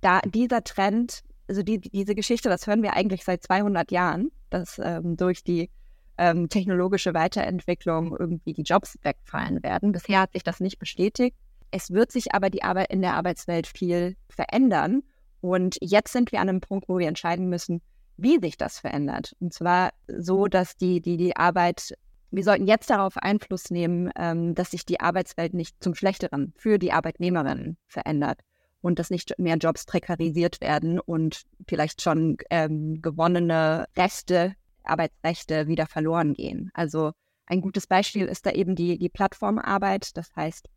da 0.01 0.21
dieser 0.23 0.65
Trend 0.65 1.23
also 1.49 1.63
die, 1.63 1.81
diese 1.81 2.15
Geschichte, 2.15 2.49
das 2.49 2.67
hören 2.67 2.83
wir 2.83 2.95
eigentlich 2.95 3.25
seit 3.25 3.43
200 3.43 3.91
Jahren, 3.91 4.31
dass 4.51 4.79
ähm, 4.79 5.17
durch 5.17 5.43
die 5.43 5.71
ähm, 6.19 6.49
technologische 6.49 7.15
Weiterentwicklung 7.15 8.17
irgendwie 8.19 8.53
die 8.53 8.63
Jobs 8.63 8.99
wegfallen 9.03 9.63
werden. 9.63 9.93
Bisher 9.93 10.21
hat 10.21 10.33
sich 10.33 10.43
das 10.43 10.61
nicht 10.61 10.79
bestätigt. 10.79 11.37
Es 11.71 11.91
wird 11.91 12.13
sich 12.13 12.35
aber 12.35 12.51
die 12.51 12.63
Arbeit 12.63 12.91
in 12.91 13.01
der 13.01 13.15
Arbeitswelt 13.15 13.67
viel 13.67 14.17
verändern. 14.29 15.03
Und 15.41 15.77
jetzt 15.81 16.13
sind 16.13 16.33
wir 16.33 16.41
an 16.41 16.49
einem 16.49 16.61
Punkt, 16.61 16.89
wo 16.89 16.99
wir 16.99 17.09
entscheiden 17.09 17.49
müssen, 17.49 17.81
wie 18.17 18.39
sich 18.41 18.57
das 18.57 18.79
verändert. 18.79 19.35
Und 19.39 19.55
zwar 19.55 19.91
so, 20.09 20.47
dass 20.47 20.77
die, 20.77 21.01
die, 21.01 21.17
die 21.17 21.37
Arbeit, 21.37 21.95
wir 22.31 22.43
sollten 22.43 22.67
jetzt 22.67 22.91
darauf 22.91 23.17
Einfluss 23.17 23.71
nehmen, 23.71 24.11
ähm, 24.17 24.55
dass 24.55 24.73
sich 24.73 24.85
die 24.85 25.01
Arbeitswelt 25.01 25.55
nicht 25.55 25.77
zum 25.83 25.95
Schlechteren 25.95 26.53
für 26.57 26.79
die 26.79 26.93
Arbeitnehmerinnen 26.93 27.77
verändert 27.87 28.41
und 28.81 28.99
dass 28.99 29.11
nicht 29.11 29.39
mehr 29.39 29.57
Jobs 29.57 29.85
prekarisiert 29.85 30.61
werden 30.61 31.01
und 31.01 31.43
vielleicht 31.67 32.03
schon 32.03 32.37
ähm, 32.51 33.01
gewonnene 33.03 33.87
Rechte, 33.97 34.55
Arbeitsrechte 34.85 35.67
wieder 35.67 35.87
verloren 35.87 36.35
gehen. 36.35 36.71
Also 36.75 37.13
ein 37.47 37.61
gutes 37.61 37.87
Beispiel 37.87 38.27
ist 38.27 38.47
da 38.47 38.51
eben 38.53 38.75
die, 38.75 38.99
die 38.99 39.09
Plattformarbeit, 39.09 40.17
das 40.17 40.35
heißt 40.37 40.69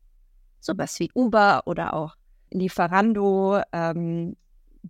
sowas 0.59 0.99
wie 0.99 1.11
Uber 1.13 1.63
oder 1.65 1.93
auch 1.93 2.15
Lieferando, 2.51 3.61
ähm, 3.71 4.35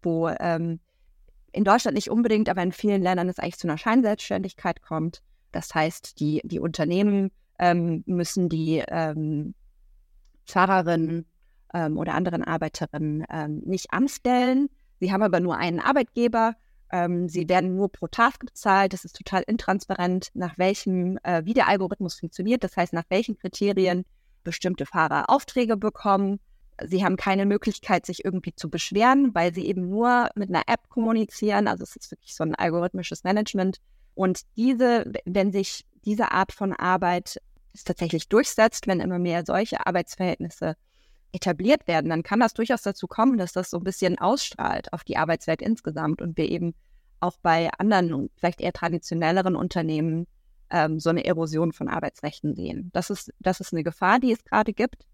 wo 0.01 0.29
ähm, 0.29 0.79
in 1.51 1.63
Deutschland 1.63 1.95
nicht 1.95 2.09
unbedingt, 2.09 2.49
aber 2.49 2.63
in 2.63 2.71
vielen 2.71 3.01
Ländern 3.01 3.29
es 3.29 3.39
eigentlich 3.39 3.57
zu 3.57 3.67
einer 3.67 3.77
Scheinselbstständigkeit 3.77 4.81
kommt. 4.81 5.21
Das 5.51 5.73
heißt, 5.73 6.19
die, 6.19 6.41
die 6.43 6.59
Unternehmen 6.59 7.31
ähm, 7.59 8.03
müssen 8.05 8.49
die 8.49 8.83
ähm, 8.87 9.53
Fahrerinnen 10.45 11.25
ähm, 11.73 11.97
oder 11.97 12.13
anderen 12.13 12.43
Arbeiterinnen 12.43 13.25
ähm, 13.29 13.61
nicht 13.65 13.91
anstellen. 13.91 14.69
Sie 14.99 15.11
haben 15.11 15.23
aber 15.23 15.39
nur 15.39 15.57
einen 15.57 15.79
Arbeitgeber. 15.79 16.55
Ähm, 16.91 17.29
sie 17.29 17.47
werden 17.47 17.75
nur 17.75 17.91
pro 17.91 18.07
Task 18.07 18.45
bezahlt. 18.45 18.93
Das 18.93 19.05
ist 19.05 19.15
total 19.15 19.43
intransparent, 19.43 20.29
nach 20.33 20.57
welchem, 20.57 21.17
äh, 21.23 21.43
wie 21.45 21.53
der 21.53 21.67
Algorithmus 21.67 22.19
funktioniert. 22.19 22.63
Das 22.63 22.75
heißt, 22.75 22.93
nach 22.93 23.05
welchen 23.09 23.37
Kriterien 23.37 24.05
bestimmte 24.43 24.85
Fahrer 24.85 25.29
Aufträge 25.29 25.77
bekommen. 25.77 26.39
Sie 26.83 27.05
haben 27.05 27.15
keine 27.15 27.45
Möglichkeit, 27.45 28.05
sich 28.05 28.25
irgendwie 28.25 28.55
zu 28.55 28.69
beschweren, 28.69 29.33
weil 29.35 29.53
sie 29.53 29.65
eben 29.65 29.89
nur 29.89 30.29
mit 30.35 30.49
einer 30.49 30.63
App 30.67 30.89
kommunizieren. 30.89 31.67
Also 31.67 31.83
es 31.83 31.95
ist 31.95 32.11
wirklich 32.11 32.35
so 32.35 32.43
ein 32.43 32.55
algorithmisches 32.55 33.23
Management. 33.23 33.77
Und 34.15 34.41
diese, 34.57 35.11
wenn 35.25 35.51
sich 35.51 35.85
diese 36.05 36.31
Art 36.31 36.51
von 36.51 36.73
Arbeit 36.73 37.39
tatsächlich 37.85 38.27
durchsetzt, 38.27 38.87
wenn 38.87 38.99
immer 38.99 39.19
mehr 39.19 39.45
solche 39.45 39.85
Arbeitsverhältnisse 39.85 40.75
etabliert 41.33 41.87
werden, 41.87 42.09
dann 42.09 42.23
kann 42.23 42.39
das 42.39 42.53
durchaus 42.53 42.81
dazu 42.81 43.07
kommen, 43.07 43.37
dass 43.37 43.53
das 43.53 43.69
so 43.69 43.77
ein 43.77 43.83
bisschen 43.83 44.19
ausstrahlt 44.19 44.91
auf 44.93 45.03
die 45.03 45.17
Arbeitswelt 45.17 45.61
insgesamt 45.61 46.21
und 46.21 46.37
wir 46.37 46.49
eben 46.49 46.73
auch 47.19 47.37
bei 47.41 47.69
anderen, 47.77 48.29
vielleicht 48.35 48.61
eher 48.61 48.73
traditionelleren 48.73 49.55
Unternehmen 49.55 50.27
ähm, 50.69 50.99
so 50.99 51.09
eine 51.09 51.23
Erosion 51.25 51.71
von 51.71 51.87
Arbeitsrechten 51.87 52.55
sehen. 52.55 52.89
Das 52.93 53.09
ist, 53.09 53.31
das 53.39 53.59
ist 53.59 53.73
eine 53.73 53.83
Gefahr, 53.83 54.19
die 54.19 54.31
es 54.31 54.43
gerade 54.43 54.73
gibt 54.73 55.05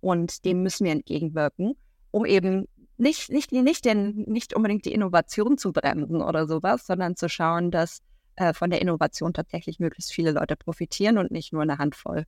und 0.00 0.44
dem 0.44 0.62
müssen 0.62 0.84
wir 0.84 0.92
entgegenwirken, 0.92 1.74
um 2.10 2.26
eben 2.26 2.66
nicht, 2.98 3.30
nicht, 3.30 3.52
nicht, 3.52 3.84
den, 3.84 4.24
nicht 4.28 4.54
unbedingt 4.54 4.84
die 4.84 4.92
Innovation 4.92 5.58
zu 5.58 5.72
bremsen 5.72 6.22
oder 6.22 6.46
sowas, 6.46 6.86
sondern 6.86 7.16
zu 7.16 7.28
schauen, 7.28 7.70
dass 7.70 8.02
äh, 8.36 8.52
von 8.52 8.70
der 8.70 8.80
Innovation 8.80 9.32
tatsächlich 9.32 9.78
möglichst 9.80 10.12
viele 10.12 10.32
Leute 10.32 10.56
profitieren 10.56 11.18
und 11.18 11.30
nicht 11.30 11.52
nur 11.52 11.62
eine 11.62 11.78
Handvoll. 11.78 12.26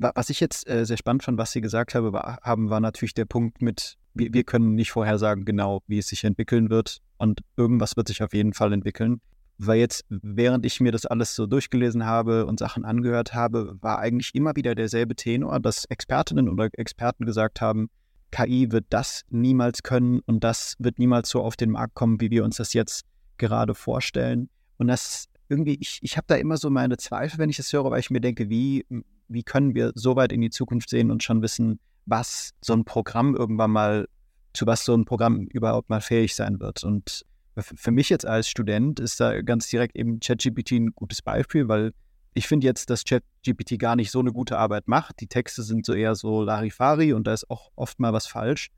Was 0.00 0.30
ich 0.30 0.40
jetzt 0.40 0.66
äh, 0.66 0.86
sehr 0.86 0.96
spannend 0.96 1.22
fand, 1.22 1.36
was 1.36 1.52
Sie 1.52 1.60
gesagt 1.60 1.94
habe, 1.94 2.14
war, 2.14 2.38
haben, 2.42 2.70
war 2.70 2.80
natürlich 2.80 3.12
der 3.12 3.26
Punkt 3.26 3.60
mit, 3.60 3.98
wir, 4.14 4.32
wir 4.32 4.44
können 4.44 4.74
nicht 4.74 4.92
vorhersagen 4.92 5.44
genau, 5.44 5.82
wie 5.88 5.98
es 5.98 6.08
sich 6.08 6.24
entwickeln 6.24 6.70
wird 6.70 7.00
und 7.18 7.40
irgendwas 7.58 7.98
wird 7.98 8.08
sich 8.08 8.22
auf 8.22 8.32
jeden 8.32 8.54
Fall 8.54 8.72
entwickeln. 8.72 9.20
Weil 9.58 9.78
jetzt, 9.78 10.06
während 10.08 10.64
ich 10.64 10.80
mir 10.80 10.90
das 10.90 11.04
alles 11.04 11.34
so 11.34 11.46
durchgelesen 11.46 12.06
habe 12.06 12.46
und 12.46 12.58
Sachen 12.58 12.86
angehört 12.86 13.34
habe, 13.34 13.76
war 13.82 13.98
eigentlich 13.98 14.34
immer 14.34 14.56
wieder 14.56 14.74
derselbe 14.74 15.14
Tenor, 15.14 15.60
dass 15.60 15.84
Expertinnen 15.84 16.48
oder 16.48 16.70
Experten 16.78 17.26
gesagt 17.26 17.60
haben, 17.60 17.90
KI 18.30 18.72
wird 18.72 18.86
das 18.88 19.24
niemals 19.28 19.82
können 19.82 20.20
und 20.20 20.44
das 20.44 20.76
wird 20.78 20.98
niemals 20.98 21.28
so 21.28 21.42
auf 21.42 21.56
den 21.56 21.72
Markt 21.72 21.94
kommen, 21.94 22.22
wie 22.22 22.30
wir 22.30 22.44
uns 22.44 22.56
das 22.56 22.72
jetzt 22.72 23.04
gerade 23.36 23.74
vorstellen. 23.74 24.48
Und 24.78 24.88
das 24.88 25.26
irgendwie, 25.50 25.76
ich, 25.78 25.98
ich 26.00 26.16
habe 26.16 26.26
da 26.26 26.36
immer 26.36 26.56
so 26.56 26.70
meine 26.70 26.96
Zweifel, 26.96 27.38
wenn 27.38 27.50
ich 27.50 27.58
das 27.58 27.70
höre, 27.70 27.90
weil 27.90 28.00
ich 28.00 28.10
mir 28.10 28.20
denke, 28.20 28.48
wie 28.48 28.86
wie 29.30 29.42
können 29.42 29.74
wir 29.74 29.92
so 29.94 30.16
weit 30.16 30.32
in 30.32 30.40
die 30.40 30.50
Zukunft 30.50 30.90
sehen 30.90 31.10
und 31.10 31.22
schon 31.22 31.40
wissen, 31.40 31.78
was 32.06 32.50
so 32.60 32.72
ein 32.72 32.84
Programm 32.84 33.34
irgendwann 33.34 33.70
mal, 33.70 34.08
zu 34.52 34.66
was 34.66 34.84
so 34.84 34.94
ein 34.94 35.04
Programm 35.04 35.46
überhaupt 35.46 35.88
mal 35.88 36.00
fähig 36.00 36.34
sein 36.34 36.60
wird. 36.60 36.82
Und 36.82 37.24
für 37.56 37.90
mich 37.90 38.08
jetzt 38.08 38.26
als 38.26 38.48
Student 38.48 39.00
ist 39.00 39.20
da 39.20 39.40
ganz 39.42 39.68
direkt 39.68 39.96
eben 39.96 40.20
ChatGPT 40.20 40.72
ein 40.72 40.92
gutes 40.94 41.22
Beispiel, 41.22 41.68
weil 41.68 41.92
ich 42.34 42.46
finde 42.46 42.66
jetzt, 42.66 42.90
dass 42.90 43.04
ChatGPT 43.04 43.78
gar 43.78 43.96
nicht 43.96 44.10
so 44.10 44.20
eine 44.20 44.32
gute 44.32 44.58
Arbeit 44.58 44.88
macht. 44.88 45.20
Die 45.20 45.26
Texte 45.26 45.62
sind 45.62 45.86
so 45.86 45.94
eher 45.94 46.14
so 46.14 46.42
Larifari 46.42 47.12
und 47.12 47.26
da 47.26 47.32
ist 47.32 47.48
auch 47.50 47.70
oft 47.76 47.98
mal 48.00 48.12
was 48.12 48.26
falsch. 48.26 48.68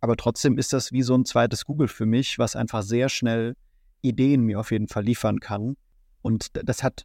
Aber 0.00 0.16
trotzdem 0.16 0.58
ist 0.58 0.72
das 0.72 0.92
wie 0.92 1.02
so 1.02 1.14
ein 1.14 1.24
zweites 1.24 1.64
Google 1.64 1.88
für 1.88 2.06
mich, 2.06 2.38
was 2.38 2.56
einfach 2.56 2.82
sehr 2.82 3.08
schnell 3.08 3.54
Ideen 4.02 4.42
mir 4.42 4.58
auf 4.58 4.70
jeden 4.70 4.88
Fall 4.88 5.04
liefern 5.04 5.40
kann. 5.40 5.76
Und 6.22 6.48
das 6.52 6.82
hat 6.82 7.04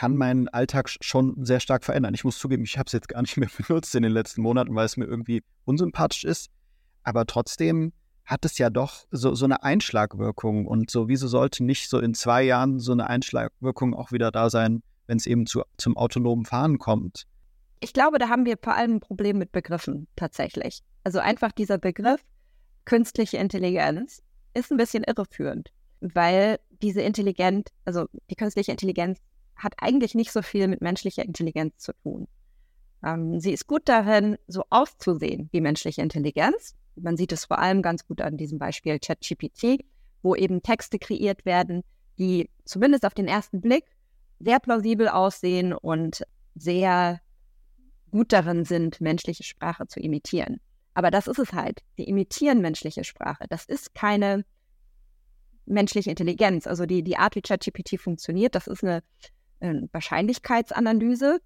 kann 0.00 0.16
meinen 0.16 0.48
Alltag 0.48 0.88
schon 1.02 1.44
sehr 1.44 1.60
stark 1.60 1.84
verändern. 1.84 2.14
Ich 2.14 2.24
muss 2.24 2.38
zugeben, 2.38 2.64
ich 2.64 2.78
habe 2.78 2.86
es 2.86 2.92
jetzt 2.94 3.08
gar 3.08 3.20
nicht 3.20 3.36
mehr 3.36 3.50
benutzt 3.54 3.94
in 3.94 4.02
den 4.02 4.12
letzten 4.12 4.40
Monaten, 4.40 4.74
weil 4.74 4.86
es 4.86 4.96
mir 4.96 5.04
irgendwie 5.04 5.42
unsympathisch 5.66 6.24
ist. 6.24 6.48
Aber 7.02 7.26
trotzdem 7.26 7.92
hat 8.24 8.46
es 8.46 8.56
ja 8.56 8.70
doch 8.70 9.04
so, 9.10 9.34
so 9.34 9.44
eine 9.44 9.62
Einschlagwirkung. 9.62 10.64
Und 10.64 10.90
so, 10.90 11.08
wieso 11.08 11.28
sollte 11.28 11.64
nicht 11.64 11.90
so 11.90 11.98
in 11.98 12.14
zwei 12.14 12.42
Jahren 12.42 12.80
so 12.80 12.92
eine 12.92 13.08
Einschlagwirkung 13.08 13.92
auch 13.92 14.10
wieder 14.10 14.30
da 14.30 14.48
sein, 14.48 14.82
wenn 15.06 15.18
es 15.18 15.26
eben 15.26 15.44
zu, 15.44 15.64
zum 15.76 15.98
autonomen 15.98 16.46
Fahren 16.46 16.78
kommt? 16.78 17.26
Ich 17.80 17.92
glaube, 17.92 18.18
da 18.18 18.30
haben 18.30 18.46
wir 18.46 18.56
vor 18.56 18.76
allem 18.76 18.94
ein 18.94 19.00
Problem 19.00 19.36
mit 19.36 19.52
Begriffen 19.52 20.06
tatsächlich. 20.16 20.80
Also 21.04 21.18
einfach 21.18 21.52
dieser 21.52 21.76
Begriff 21.76 22.22
künstliche 22.86 23.36
Intelligenz 23.36 24.22
ist 24.54 24.70
ein 24.72 24.78
bisschen 24.78 25.04
irreführend, 25.04 25.68
weil 26.00 26.58
diese 26.80 27.02
Intelligenz, 27.02 27.68
also 27.84 28.06
die 28.30 28.36
künstliche 28.36 28.70
Intelligenz 28.70 29.20
hat 29.60 29.74
eigentlich 29.78 30.14
nicht 30.14 30.32
so 30.32 30.42
viel 30.42 30.68
mit 30.68 30.80
menschlicher 30.80 31.24
Intelligenz 31.24 31.78
zu 31.78 31.92
tun. 32.02 32.26
Ähm, 33.04 33.40
sie 33.40 33.52
ist 33.52 33.66
gut 33.66 33.82
darin, 33.84 34.36
so 34.46 34.64
auszusehen 34.70 35.48
wie 35.52 35.60
menschliche 35.60 36.02
Intelligenz. 36.02 36.74
Man 36.96 37.16
sieht 37.16 37.32
es 37.32 37.44
vor 37.44 37.58
allem 37.58 37.82
ganz 37.82 38.06
gut 38.06 38.20
an 38.20 38.36
diesem 38.36 38.58
Beispiel 38.58 38.98
ChatGPT, 38.98 39.84
wo 40.22 40.34
eben 40.34 40.62
Texte 40.62 40.98
kreiert 40.98 41.44
werden, 41.44 41.82
die 42.18 42.50
zumindest 42.64 43.06
auf 43.06 43.14
den 43.14 43.28
ersten 43.28 43.60
Blick 43.60 43.84
sehr 44.38 44.60
plausibel 44.60 45.08
aussehen 45.08 45.72
und 45.72 46.24
sehr 46.54 47.20
gut 48.10 48.32
darin 48.32 48.64
sind, 48.64 49.00
menschliche 49.00 49.44
Sprache 49.44 49.86
zu 49.86 50.00
imitieren. 50.00 50.60
Aber 50.94 51.10
das 51.10 51.28
ist 51.28 51.38
es 51.38 51.52
halt. 51.52 51.82
Sie 51.96 52.04
imitieren 52.04 52.60
menschliche 52.60 53.04
Sprache. 53.04 53.44
Das 53.48 53.64
ist 53.64 53.94
keine 53.94 54.44
menschliche 55.66 56.10
Intelligenz. 56.10 56.66
Also 56.66 56.84
die, 56.84 57.02
die 57.02 57.16
Art, 57.16 57.36
wie 57.36 57.42
ChatGPT 57.42 57.98
funktioniert, 58.00 58.54
das 58.54 58.66
ist 58.66 58.82
eine, 58.82 58.94
eine 58.94 59.02
Wahrscheinlichkeitsanalyse. 59.60 61.40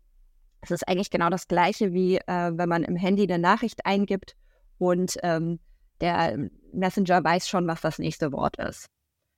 Es 0.61 0.71
ist 0.71 0.88
eigentlich 0.88 1.11
genau 1.11 1.30
das 1.30 1.49
Gleiche, 1.49 1.92
wie 1.92 2.16
äh, 2.16 2.52
wenn 2.56 2.68
man 2.68 2.85
im 2.85 2.97
Handy 2.97 3.25
eine 3.25 3.38
Nachricht 3.38 3.85
eingibt 3.85 4.37
und 4.78 5.16
ähm, 5.23 5.61
der 6.00 6.38
Messenger 6.73 7.23
weiß 7.23 7.49
schon, 7.49 7.66
was 7.66 7.80
das 7.80 7.99
nächste 7.99 8.33
Wort 8.33 8.56
ist. 8.56 8.87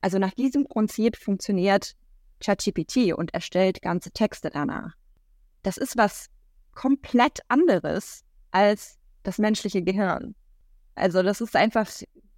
Also 0.01 0.19
nach 0.19 0.33
diesem 0.35 0.67
Prinzip 0.67 1.17
funktioniert 1.17 1.95
ChatGPT 2.41 3.15
und 3.15 3.35
erstellt 3.35 3.83
ganze 3.83 4.11
Texte 4.11 4.51
danach. 4.51 4.95
Das 5.63 5.77
ist 5.79 5.97
was 5.97 6.29
komplett 6.73 7.41
anderes 7.49 8.25
als 8.51 8.99
das 9.23 9.39
menschliche 9.39 9.83
Gehirn. 9.83 10.35
Also 10.95 11.23
das 11.23 11.41
ist 11.41 11.57
einfach 11.57 11.89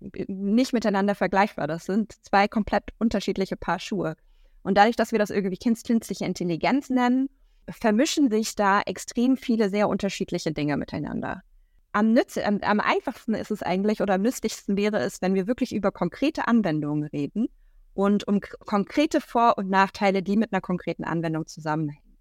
nicht 0.00 0.72
miteinander 0.72 1.14
vergleichbar. 1.14 1.66
Das 1.66 1.84
sind 1.84 2.12
zwei 2.24 2.48
komplett 2.48 2.84
unterschiedliche 2.98 3.56
Paar 3.56 3.78
Schuhe. 3.78 4.16
Und 4.68 4.74
dadurch, 4.74 4.96
dass 4.96 5.12
wir 5.12 5.18
das 5.18 5.30
irgendwie 5.30 5.56
künstliche 5.56 6.26
Intelligenz 6.26 6.90
nennen, 6.90 7.30
vermischen 7.70 8.30
sich 8.30 8.54
da 8.54 8.82
extrem 8.82 9.38
viele 9.38 9.70
sehr 9.70 9.88
unterschiedliche 9.88 10.52
Dinge 10.52 10.76
miteinander. 10.76 11.40
Am, 11.92 12.12
nütz 12.12 12.36
am, 12.36 12.58
am 12.60 12.78
einfachsten 12.78 13.32
ist 13.32 13.50
es 13.50 13.62
eigentlich 13.62 14.02
oder 14.02 14.16
am 14.16 14.20
nützlichsten 14.20 14.76
wäre 14.76 14.98
es, 14.98 15.22
wenn 15.22 15.34
wir 15.34 15.46
wirklich 15.46 15.74
über 15.74 15.90
konkrete 15.90 16.48
Anwendungen 16.48 17.04
reden 17.04 17.48
und 17.94 18.28
um 18.28 18.40
konkrete 18.42 19.22
Vor- 19.22 19.56
und 19.56 19.70
Nachteile, 19.70 20.22
die 20.22 20.36
mit 20.36 20.52
einer 20.52 20.60
konkreten 20.60 21.04
Anwendung 21.04 21.46
zusammenhängen. 21.46 22.18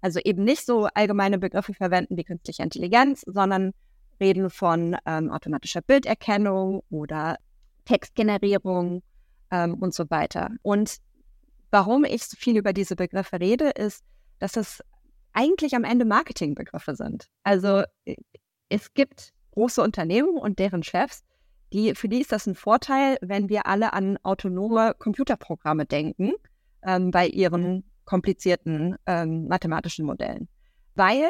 Also 0.00 0.20
eben 0.20 0.44
nicht 0.44 0.64
so 0.64 0.84
allgemeine 0.94 1.40
Begriffe 1.40 1.74
verwenden 1.74 2.16
wie 2.16 2.22
künstliche 2.22 2.62
Intelligenz, 2.62 3.22
sondern 3.26 3.72
reden 4.20 4.50
von 4.50 4.96
ähm, 5.04 5.32
automatischer 5.32 5.80
Bilderkennung 5.80 6.84
oder 6.90 7.38
Textgenerierung 7.86 9.02
ähm, 9.50 9.74
und 9.74 9.94
so 9.94 10.08
weiter. 10.10 10.50
Und 10.62 10.98
warum 11.70 12.04
ich 12.04 12.24
so 12.24 12.36
viel 12.36 12.56
über 12.56 12.72
diese 12.72 12.96
Begriffe 12.96 13.40
rede, 13.40 13.70
ist, 13.70 14.04
dass 14.38 14.56
es 14.56 14.82
eigentlich 15.32 15.74
am 15.74 15.84
Ende 15.84 16.04
Marketingbegriffe 16.04 16.94
sind. 16.94 17.28
Also 17.42 17.82
äh, 18.04 18.16
es 18.68 18.94
gibt 18.94 19.32
große 19.52 19.82
Unternehmen 19.82 20.36
und 20.36 20.58
deren 20.58 20.82
Chefs, 20.82 21.24
die, 21.72 21.94
für 21.94 22.08
die 22.08 22.20
ist 22.20 22.32
das 22.32 22.46
ein 22.46 22.54
Vorteil, 22.54 23.18
wenn 23.20 23.48
wir 23.48 23.66
alle 23.66 23.92
an 23.92 24.18
autonome 24.22 24.94
Computerprogramme 24.98 25.84
denken 25.84 26.32
ähm, 26.82 27.10
bei 27.10 27.26
ihren 27.26 27.84
komplizierten 28.04 28.96
ähm, 29.06 29.48
mathematischen 29.48 30.06
Modellen. 30.06 30.48
Weil 30.94 31.28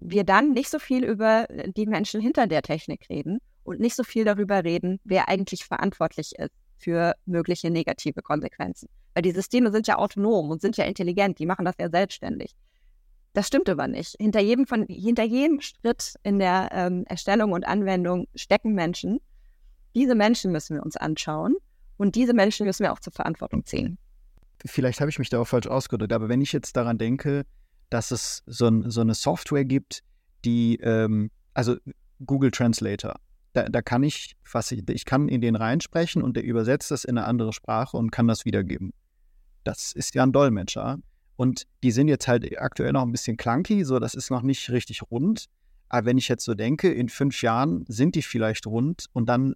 wir 0.00 0.24
dann 0.24 0.52
nicht 0.52 0.70
so 0.70 0.78
viel 0.78 1.04
über 1.04 1.46
die 1.76 1.86
Menschen 1.86 2.20
hinter 2.20 2.46
der 2.46 2.62
Technik 2.62 3.08
reden 3.10 3.38
und 3.62 3.80
nicht 3.80 3.94
so 3.94 4.04
viel 4.04 4.24
darüber 4.24 4.64
reden, 4.64 5.00
wer 5.04 5.28
eigentlich 5.28 5.64
verantwortlich 5.64 6.32
ist 6.38 6.63
für 6.78 7.14
mögliche 7.26 7.70
negative 7.70 8.22
Konsequenzen. 8.22 8.88
Weil 9.14 9.22
die 9.22 9.30
Systeme 9.30 9.70
sind 9.70 9.86
ja 9.86 9.96
autonom 9.96 10.50
und 10.50 10.60
sind 10.60 10.76
ja 10.76 10.84
intelligent, 10.84 11.38
die 11.38 11.46
machen 11.46 11.64
das 11.64 11.74
ja 11.78 11.88
selbstständig. 11.88 12.54
Das 13.32 13.48
stimmt 13.48 13.68
aber 13.68 13.88
nicht. 13.88 14.16
Hinter 14.18 14.40
jedem, 14.40 14.66
von, 14.66 14.86
hinter 14.86 15.24
jedem 15.24 15.60
Schritt 15.60 16.14
in 16.22 16.38
der 16.38 16.70
ähm, 16.72 17.04
Erstellung 17.06 17.52
und 17.52 17.66
Anwendung 17.66 18.28
stecken 18.34 18.74
Menschen. 18.74 19.20
Diese 19.94 20.14
Menschen 20.14 20.52
müssen 20.52 20.76
wir 20.76 20.84
uns 20.84 20.96
anschauen 20.96 21.56
und 21.96 22.14
diese 22.14 22.32
Menschen 22.32 22.66
müssen 22.66 22.84
wir 22.84 22.92
auch 22.92 23.00
zur 23.00 23.12
Verantwortung 23.12 23.64
ziehen. 23.64 23.98
Vielleicht 24.64 25.00
habe 25.00 25.10
ich 25.10 25.18
mich 25.18 25.30
da 25.30 25.40
auch 25.40 25.48
falsch 25.48 25.66
ausgedrückt, 25.66 26.12
aber 26.12 26.28
wenn 26.28 26.40
ich 26.40 26.52
jetzt 26.52 26.76
daran 26.76 26.96
denke, 26.96 27.44
dass 27.90 28.12
es 28.12 28.42
so, 28.46 28.66
ein, 28.66 28.90
so 28.90 29.00
eine 29.00 29.14
Software 29.14 29.64
gibt, 29.64 30.02
die, 30.44 30.76
ähm, 30.82 31.30
also 31.54 31.76
Google 32.24 32.50
Translator, 32.50 33.16
da, 33.54 33.68
da, 33.68 33.82
kann 33.82 34.02
ich, 34.02 34.36
was 34.52 34.70
ich, 34.72 34.88
ich 34.88 35.04
kann 35.04 35.28
in 35.28 35.40
den 35.40 35.56
reinsprechen 35.56 36.22
und 36.22 36.36
der 36.36 36.44
übersetzt 36.44 36.90
das 36.90 37.04
in 37.04 37.16
eine 37.16 37.26
andere 37.26 37.52
Sprache 37.52 37.96
und 37.96 38.10
kann 38.10 38.26
das 38.26 38.44
wiedergeben. 38.44 38.92
Das 39.62 39.92
ist 39.92 40.14
ja 40.14 40.24
ein 40.24 40.32
Dolmetscher. 40.32 40.98
Und 41.36 41.64
die 41.82 41.90
sind 41.90 42.08
jetzt 42.08 42.28
halt 42.28 42.60
aktuell 42.60 42.92
noch 42.92 43.02
ein 43.02 43.12
bisschen 43.12 43.36
clunky, 43.36 43.84
so 43.84 43.98
das 43.98 44.14
ist 44.14 44.30
noch 44.30 44.42
nicht 44.42 44.70
richtig 44.70 45.02
rund. 45.10 45.46
Aber 45.88 46.06
wenn 46.06 46.18
ich 46.18 46.28
jetzt 46.28 46.44
so 46.44 46.54
denke, 46.54 46.92
in 46.92 47.08
fünf 47.08 47.42
Jahren 47.42 47.84
sind 47.88 48.16
die 48.16 48.22
vielleicht 48.22 48.66
rund 48.66 49.06
und 49.12 49.28
dann 49.28 49.54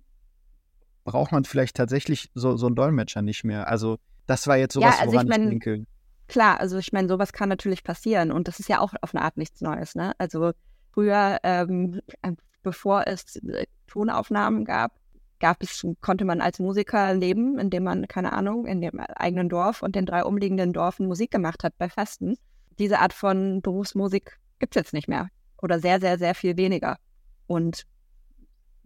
braucht 1.04 1.32
man 1.32 1.44
vielleicht 1.44 1.76
tatsächlich 1.76 2.30
so, 2.34 2.56
so 2.56 2.66
einen 2.66 2.76
Dolmetscher 2.76 3.22
nicht 3.22 3.44
mehr. 3.44 3.68
Also 3.68 3.98
das 4.26 4.46
war 4.46 4.56
jetzt 4.56 4.74
sowas, 4.74 4.96
ja, 4.96 5.02
also 5.02 5.12
woran 5.12 5.26
ich, 5.26 5.30
mein, 5.30 5.42
ich 5.42 5.48
denke. 5.50 5.86
Klar, 6.28 6.60
also 6.60 6.78
ich 6.78 6.92
meine, 6.92 7.08
sowas 7.08 7.32
kann 7.32 7.48
natürlich 7.48 7.82
passieren 7.82 8.30
und 8.30 8.46
das 8.46 8.60
ist 8.60 8.68
ja 8.68 8.80
auch 8.80 8.92
auf 9.00 9.14
eine 9.14 9.24
Art 9.24 9.36
nichts 9.36 9.60
Neues. 9.60 9.94
Ne? 9.94 10.12
Also 10.18 10.52
früher, 10.92 11.38
ähm, 11.42 12.00
äh, 12.22 12.32
bevor 12.62 13.06
es 13.06 13.40
Tonaufnahmen 13.88 14.64
gab, 14.64 14.92
gab 15.40 15.62
es, 15.62 15.86
konnte 16.00 16.24
man 16.24 16.40
als 16.40 16.58
Musiker 16.58 17.14
leben, 17.14 17.58
indem 17.58 17.84
man, 17.84 18.06
keine 18.08 18.32
Ahnung, 18.32 18.66
in 18.66 18.80
dem 18.80 19.00
eigenen 19.00 19.48
Dorf 19.48 19.82
und 19.82 19.94
den 19.94 20.06
drei 20.06 20.24
umliegenden 20.24 20.72
Dorfen 20.72 21.06
Musik 21.06 21.30
gemacht 21.30 21.64
hat 21.64 21.76
bei 21.78 21.88
Festen. 21.88 22.36
Diese 22.78 23.00
Art 23.00 23.12
von 23.12 23.60
Berufsmusik 23.62 24.38
gibt 24.58 24.76
es 24.76 24.80
jetzt 24.80 24.92
nicht 24.92 25.08
mehr 25.08 25.28
oder 25.60 25.80
sehr, 25.80 26.00
sehr, 26.00 26.18
sehr 26.18 26.34
viel 26.34 26.56
weniger. 26.56 26.98
Und 27.46 27.84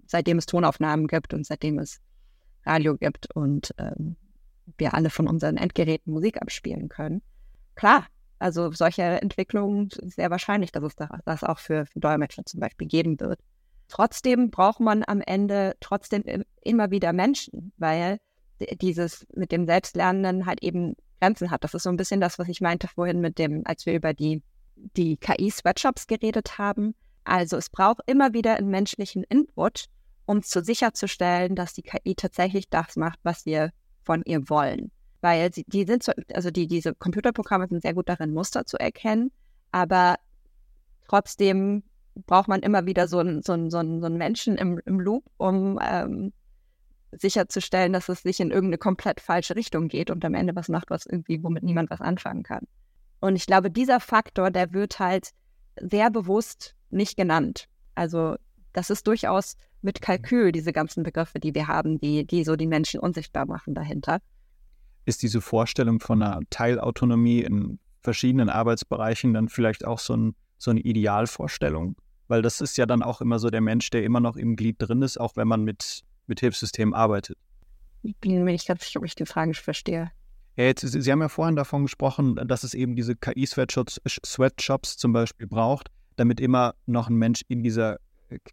seitdem 0.06 0.38
es 0.38 0.46
Tonaufnahmen 0.46 1.06
gibt 1.06 1.34
und 1.34 1.46
seitdem 1.46 1.78
es 1.78 2.00
Radio 2.64 2.96
gibt 2.96 3.34
und 3.34 3.74
ähm, 3.78 4.16
wir 4.78 4.94
alle 4.94 5.10
von 5.10 5.26
unseren 5.26 5.56
Endgeräten 5.56 6.12
Musik 6.12 6.40
abspielen 6.40 6.88
können, 6.88 7.22
klar, 7.74 8.06
also 8.38 8.72
solche 8.72 9.02
Entwicklungen 9.02 9.88
sehr 10.02 10.30
wahrscheinlich, 10.30 10.72
dass 10.72 10.82
es 10.82 10.96
das 11.24 11.44
auch 11.44 11.58
für, 11.58 11.86
für 11.86 12.00
Dolmetscher 12.00 12.44
zum 12.44 12.60
Beispiel 12.60 12.88
geben 12.88 13.18
wird. 13.20 13.38
Trotzdem 13.92 14.50
braucht 14.50 14.80
man 14.80 15.04
am 15.06 15.20
Ende 15.20 15.74
trotzdem 15.80 16.24
immer 16.62 16.90
wieder 16.90 17.12
Menschen, 17.12 17.74
weil 17.76 18.16
dieses 18.80 19.26
mit 19.34 19.52
dem 19.52 19.66
Selbstlernenden 19.66 20.46
halt 20.46 20.62
eben 20.62 20.94
Grenzen 21.20 21.50
hat. 21.50 21.62
Das 21.62 21.74
ist 21.74 21.82
so 21.82 21.90
ein 21.90 21.98
bisschen 21.98 22.18
das, 22.18 22.38
was 22.38 22.48
ich 22.48 22.62
meinte 22.62 22.88
vorhin 22.88 23.20
mit 23.20 23.38
dem, 23.38 23.60
als 23.66 23.84
wir 23.84 23.92
über 23.92 24.14
die, 24.14 24.42
die 24.76 25.18
KI-Sweatshops 25.18 26.06
geredet 26.06 26.56
haben. 26.56 26.94
Also 27.24 27.58
es 27.58 27.68
braucht 27.68 28.00
immer 28.06 28.32
wieder 28.32 28.56
einen 28.56 28.70
menschlichen 28.70 29.24
Input, 29.24 29.84
um 30.24 30.42
zu 30.42 30.64
sicherzustellen, 30.64 31.54
dass 31.54 31.74
die 31.74 31.82
KI 31.82 32.14
tatsächlich 32.14 32.70
das 32.70 32.96
macht, 32.96 33.18
was 33.24 33.44
wir 33.44 33.72
von 34.04 34.22
ihr 34.24 34.48
wollen 34.48 34.90
weil 35.20 35.54
sie, 35.54 35.64
die 35.68 35.84
sind, 35.84 36.02
so, 36.02 36.10
also 36.34 36.50
die, 36.50 36.66
diese 36.66 36.96
Computerprogramme 36.96 37.68
sind 37.68 37.82
sehr 37.82 37.94
gut 37.94 38.08
darin, 38.08 38.34
Muster 38.34 38.66
zu 38.66 38.76
erkennen, 38.76 39.30
aber 39.70 40.16
trotzdem 41.06 41.84
braucht 42.26 42.48
man 42.48 42.60
immer 42.60 42.86
wieder 42.86 43.08
so 43.08 43.18
einen 43.18 43.42
so 43.42 43.52
so 43.70 43.78
einen, 43.78 44.00
so 44.00 44.06
einen 44.06 44.16
Menschen 44.16 44.56
im, 44.56 44.80
im 44.84 45.00
Loop, 45.00 45.24
um 45.36 45.78
ähm, 45.82 46.32
sicherzustellen, 47.12 47.92
dass 47.92 48.08
es 48.08 48.24
nicht 48.24 48.40
in 48.40 48.50
irgendeine 48.50 48.78
komplett 48.78 49.20
falsche 49.20 49.56
Richtung 49.56 49.88
geht 49.88 50.10
und 50.10 50.24
am 50.24 50.34
Ende 50.34 50.56
was 50.56 50.68
macht, 50.68 50.90
was 50.90 51.06
irgendwie, 51.06 51.42
womit 51.42 51.62
niemand 51.62 51.90
was 51.90 52.00
anfangen 52.00 52.42
kann. 52.42 52.66
Und 53.20 53.36
ich 53.36 53.46
glaube, 53.46 53.70
dieser 53.70 54.00
Faktor, 54.00 54.50
der 54.50 54.72
wird 54.72 54.98
halt 54.98 55.30
sehr 55.80 56.10
bewusst 56.10 56.74
nicht 56.90 57.16
genannt. 57.16 57.68
Also 57.94 58.36
das 58.72 58.88
ist 58.88 59.06
durchaus 59.06 59.56
mit 59.82 60.00
Kalkül, 60.00 60.52
diese 60.52 60.72
ganzen 60.72 61.02
Begriffe, 61.02 61.38
die 61.38 61.54
wir 61.54 61.68
haben, 61.68 62.00
die, 62.00 62.26
die 62.26 62.44
so 62.44 62.56
die 62.56 62.66
Menschen 62.66 63.00
unsichtbar 63.00 63.46
machen 63.46 63.74
dahinter 63.74 64.20
ist 65.04 65.22
diese 65.22 65.40
Vorstellung 65.40 66.00
von 66.00 66.22
einer 66.22 66.40
Teilautonomie 66.50 67.40
in 67.40 67.78
verschiedenen 68.00 68.48
Arbeitsbereichen 68.48 69.34
dann 69.34 69.48
vielleicht 69.48 69.84
auch 69.84 69.98
so, 69.98 70.14
ein, 70.16 70.34
so 70.58 70.70
eine 70.70 70.80
Idealvorstellung? 70.80 71.96
Weil 72.32 72.40
das 72.40 72.62
ist 72.62 72.78
ja 72.78 72.86
dann 72.86 73.02
auch 73.02 73.20
immer 73.20 73.38
so 73.38 73.50
der 73.50 73.60
Mensch, 73.60 73.90
der 73.90 74.04
immer 74.04 74.18
noch 74.18 74.36
im 74.36 74.56
Glied 74.56 74.76
drin 74.78 75.02
ist, 75.02 75.20
auch 75.20 75.36
wenn 75.36 75.46
man 75.46 75.64
mit, 75.64 76.00
mit 76.26 76.40
Hilfssystemen 76.40 76.94
arbeitet. 76.94 77.36
Ich 78.02 78.16
bin 78.16 78.42
mir 78.42 78.52
nicht 78.52 78.66
ganz 78.66 78.86
sicher, 78.86 79.00
ob 79.00 79.04
ich 79.04 79.14
die 79.14 79.26
Frage 79.26 79.52
verstehe. 79.52 80.10
Ja, 80.56 80.64
jetzt, 80.64 80.80
Sie 80.80 81.12
haben 81.12 81.20
ja 81.20 81.28
vorhin 81.28 81.56
davon 81.56 81.82
gesprochen, 81.82 82.36
dass 82.36 82.64
es 82.64 82.72
eben 82.72 82.96
diese 82.96 83.16
KI-Sweatshops 83.16 84.96
zum 84.96 85.12
Beispiel 85.12 85.46
braucht, 85.46 85.88
damit 86.16 86.40
immer 86.40 86.72
noch 86.86 87.10
ein 87.10 87.16
Mensch 87.16 87.42
in 87.48 87.62
dieser 87.62 87.98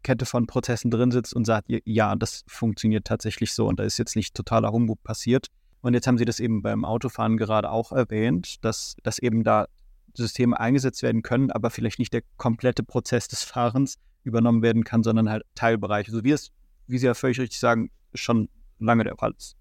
Kette 0.04 0.26
von 0.26 0.46
Prozessen 0.46 0.92
drin 0.92 1.12
sitzt 1.12 1.34
und 1.34 1.46
sagt, 1.46 1.68
ja, 1.86 2.18
das 2.18 2.44
funktioniert 2.48 3.06
tatsächlich 3.06 3.54
so 3.54 3.65
und 3.65 3.80
da 3.80 3.86
ist 3.86 3.98
jetzt 3.98 4.18
nicht 4.18 4.36
totaler 4.36 4.74
Humbug 4.74 5.02
passiert. 5.04 5.48
Und 5.80 5.94
jetzt 5.94 6.06
haben 6.06 6.18
Sie 6.18 6.26
das 6.26 6.42
eben 6.42 6.62
beim 6.62 6.84
Autofahren 6.84 7.38
gerade 7.38 7.72
auch 7.72 7.94
erwähnt, 7.94 8.58
dass, 8.65 8.98
dass 9.04 9.20
eben 9.20 9.46
da 9.46 9.68
Systeme 10.13 10.60
eingesetzt 10.60 11.04
werden 11.04 11.22
können, 11.22 11.52
aber 11.52 11.69
vielleicht 11.69 12.00
nicht 12.00 12.13
der 12.13 12.24
komplette 12.38 12.84
Prozess 12.84 13.28
des 13.28 13.43
Fahrens 13.43 13.98
übernommen 14.24 14.62
werden 14.62 14.84
kann, 14.84 15.04
sondern 15.04 15.30
halt 15.30 15.43
Teilbereiche, 15.56 16.12
so 16.12 16.24
wie 16.24 16.32
es, 16.32 16.52
wie 16.88 16.98
Sie 16.98 17.06
ja 17.06 17.13
völlig 17.13 17.39
richtig 17.39 17.60
sagen, 17.60 17.91
schon 18.13 18.50
lange 18.80 19.04
der 19.04 19.15
Fall 19.17 19.34
ist. 19.38 19.56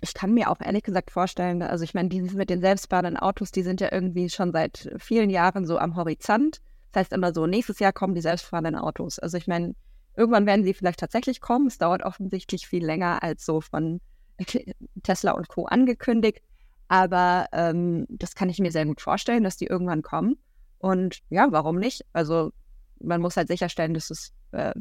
Ich 0.00 0.14
kann 0.14 0.32
mir 0.32 0.48
auch 0.48 0.60
ehrlich 0.60 0.84
gesagt 0.84 1.10
vorstellen, 1.10 1.60
also 1.62 1.82
ich 1.82 1.94
meine, 1.94 2.08
dieses 2.08 2.34
mit 2.34 2.50
den 2.50 2.60
selbstfahrenden 2.60 3.16
Autos, 3.16 3.50
die 3.50 3.62
sind 3.62 3.80
ja 3.80 3.88
irgendwie 3.90 4.30
schon 4.30 4.52
seit 4.52 4.90
vielen 4.98 5.28
Jahren 5.28 5.66
so 5.66 5.78
am 5.78 5.96
Horizont. 5.96 6.60
Das 6.92 7.00
heißt 7.00 7.12
immer 7.12 7.34
so, 7.34 7.46
nächstes 7.46 7.80
Jahr 7.80 7.92
kommen 7.92 8.14
die 8.14 8.20
selbstfahrenden 8.20 8.76
Autos. 8.76 9.18
Also 9.18 9.38
ich 9.38 9.48
meine, 9.48 9.74
irgendwann 10.16 10.46
werden 10.46 10.64
sie 10.64 10.74
vielleicht 10.74 11.00
tatsächlich 11.00 11.40
kommen. 11.40 11.66
Es 11.66 11.78
dauert 11.78 12.04
offensichtlich 12.04 12.66
viel 12.66 12.84
länger 12.84 13.22
als 13.22 13.44
so 13.44 13.60
von 13.60 14.00
Tesla 15.02 15.32
und 15.32 15.48
Co. 15.48 15.66
angekündigt. 15.66 16.42
Aber 16.88 17.46
ähm, 17.52 18.06
das 18.08 18.34
kann 18.34 18.48
ich 18.48 18.58
mir 18.58 18.72
sehr 18.72 18.86
gut 18.86 19.00
vorstellen, 19.00 19.44
dass 19.44 19.56
die 19.56 19.66
irgendwann 19.66 20.02
kommen. 20.02 20.36
Und 20.78 21.20
ja, 21.30 21.46
warum 21.50 21.76
nicht? 21.76 22.04
Also 22.12 22.52
man 23.00 23.20
muss 23.20 23.36
halt 23.36 23.48
sicherstellen, 23.48 23.94
dass 23.94 24.10
es 24.10 24.32
äh, 24.52 24.74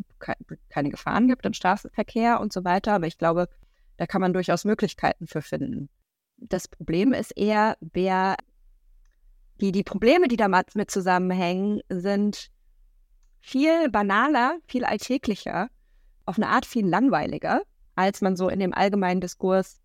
keine 0.69 0.89
Gefahren 0.89 1.27
gibt 1.27 1.45
im 1.45 1.53
Straßenverkehr 1.53 2.39
und 2.39 2.51
so 2.51 2.63
weiter. 2.63 2.93
Aber 2.93 3.07
ich 3.07 3.17
glaube, 3.17 3.47
da 3.97 4.07
kann 4.07 4.21
man 4.21 4.33
durchaus 4.33 4.65
Möglichkeiten 4.65 5.27
für 5.27 5.41
finden. 5.41 5.89
Das 6.37 6.67
Problem 6.67 7.13
ist 7.13 7.37
eher, 7.37 7.77
wer 7.79 8.35
die, 9.59 9.71
die 9.71 9.83
Probleme, 9.83 10.27
die 10.27 10.37
damit 10.37 10.71
zusammenhängen, 10.89 11.81
sind 11.89 12.49
viel 13.39 13.89
banaler, 13.89 14.57
viel 14.67 14.85
alltäglicher, 14.85 15.69
auf 16.25 16.37
eine 16.37 16.47
Art 16.47 16.65
viel 16.65 16.87
langweiliger, 16.87 17.61
als 17.95 18.21
man 18.21 18.35
so 18.35 18.49
in 18.49 18.59
dem 18.59 18.73
allgemeinen 18.73 19.21
Diskurs 19.21 19.80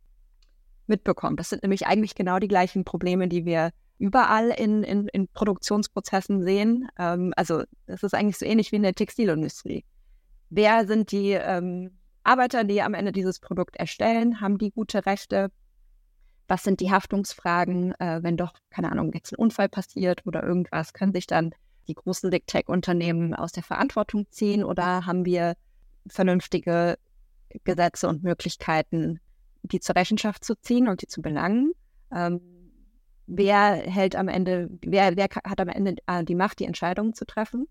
mitbekommt. 0.88 1.40
Das 1.40 1.51
sind 1.51 1.62
nämlich 1.62 1.87
eigentlich 1.87 2.14
genau 2.14 2.38
die 2.38 2.49
gleichen 2.49 2.85
Probleme, 2.85 3.29
die 3.29 3.44
wir 3.44 3.70
überall 3.99 4.51
in, 4.51 4.83
in, 4.83 5.09
in 5.09 5.29
Produktionsprozessen 5.29 6.42
sehen. 6.42 6.88
Ähm, 6.99 7.33
also 7.37 7.64
das 7.87 8.03
ist 8.03 8.14
eigentlich 8.14 8.38
so 8.38 8.44
ähnlich 8.44 8.72
wie 8.72 8.77
in 8.77 8.83
der 8.83 8.94
Textilindustrie. 8.94 9.85
Wer 10.51 10.87
sind 10.87 11.12
die 11.12 11.31
ähm, 11.33 11.99
Arbeiter, 12.22 12.64
die 12.64 12.83
am 12.83 12.94
Ende 12.94 13.12
dieses 13.12 13.40
Produkt 13.40 13.77
erstellen? 13.77 14.40
Haben 14.40 14.59
die 14.59 14.70
gute 14.70 15.07
Rechte? 15.07 15.51
Was 16.49 16.62
sind 16.62 16.81
die 16.81 16.90
Haftungsfragen, 16.90 17.92
äh, 17.99 18.22
wenn 18.22 18.37
doch, 18.37 18.53
keine 18.70 18.92
Ahnung, 18.92 19.12
jetzt 19.14 19.33
ein 19.33 19.37
Unfall 19.37 19.68
passiert 19.68 20.25
oder 20.27 20.44
irgendwas? 20.44 20.92
Können 20.92 21.12
sich 21.12 21.27
dann 21.27 21.53
die 21.88 21.94
großen 21.94 22.31
Big 22.31 22.46
Tech-Unternehmen 22.46 23.35
aus 23.35 23.53
der 23.53 23.62
Verantwortung 23.62 24.27
ziehen 24.31 24.62
oder 24.62 25.07
haben 25.07 25.25
wir 25.25 25.55
vernünftige 26.09 26.99
Gesetze 27.64 28.09
und 28.09 28.22
Möglichkeiten, 28.22 29.20
die 29.66 29.81
zur 29.81 29.96
Rechenschaft 29.96 30.44
zu 30.44 30.55
ziehen 30.57 30.88
und 30.88 31.02
die 31.02 31.07
zu 31.07 31.22
belangen? 31.22 31.72
Ähm, 32.14 32.40
wer 33.26 33.74
hält 33.74 34.16
am 34.16 34.29
Ende, 34.29 34.68
wer, 34.83 35.16
wer 35.16 35.29
hat 35.44 35.61
am 35.61 35.68
Ende 35.68 35.96
äh, 36.07 36.24
die 36.24 36.35
Macht, 36.35 36.61
die 36.61 36.64
Entscheidungen 36.64 37.14
zu 37.14 37.24
treffen? 37.24 37.66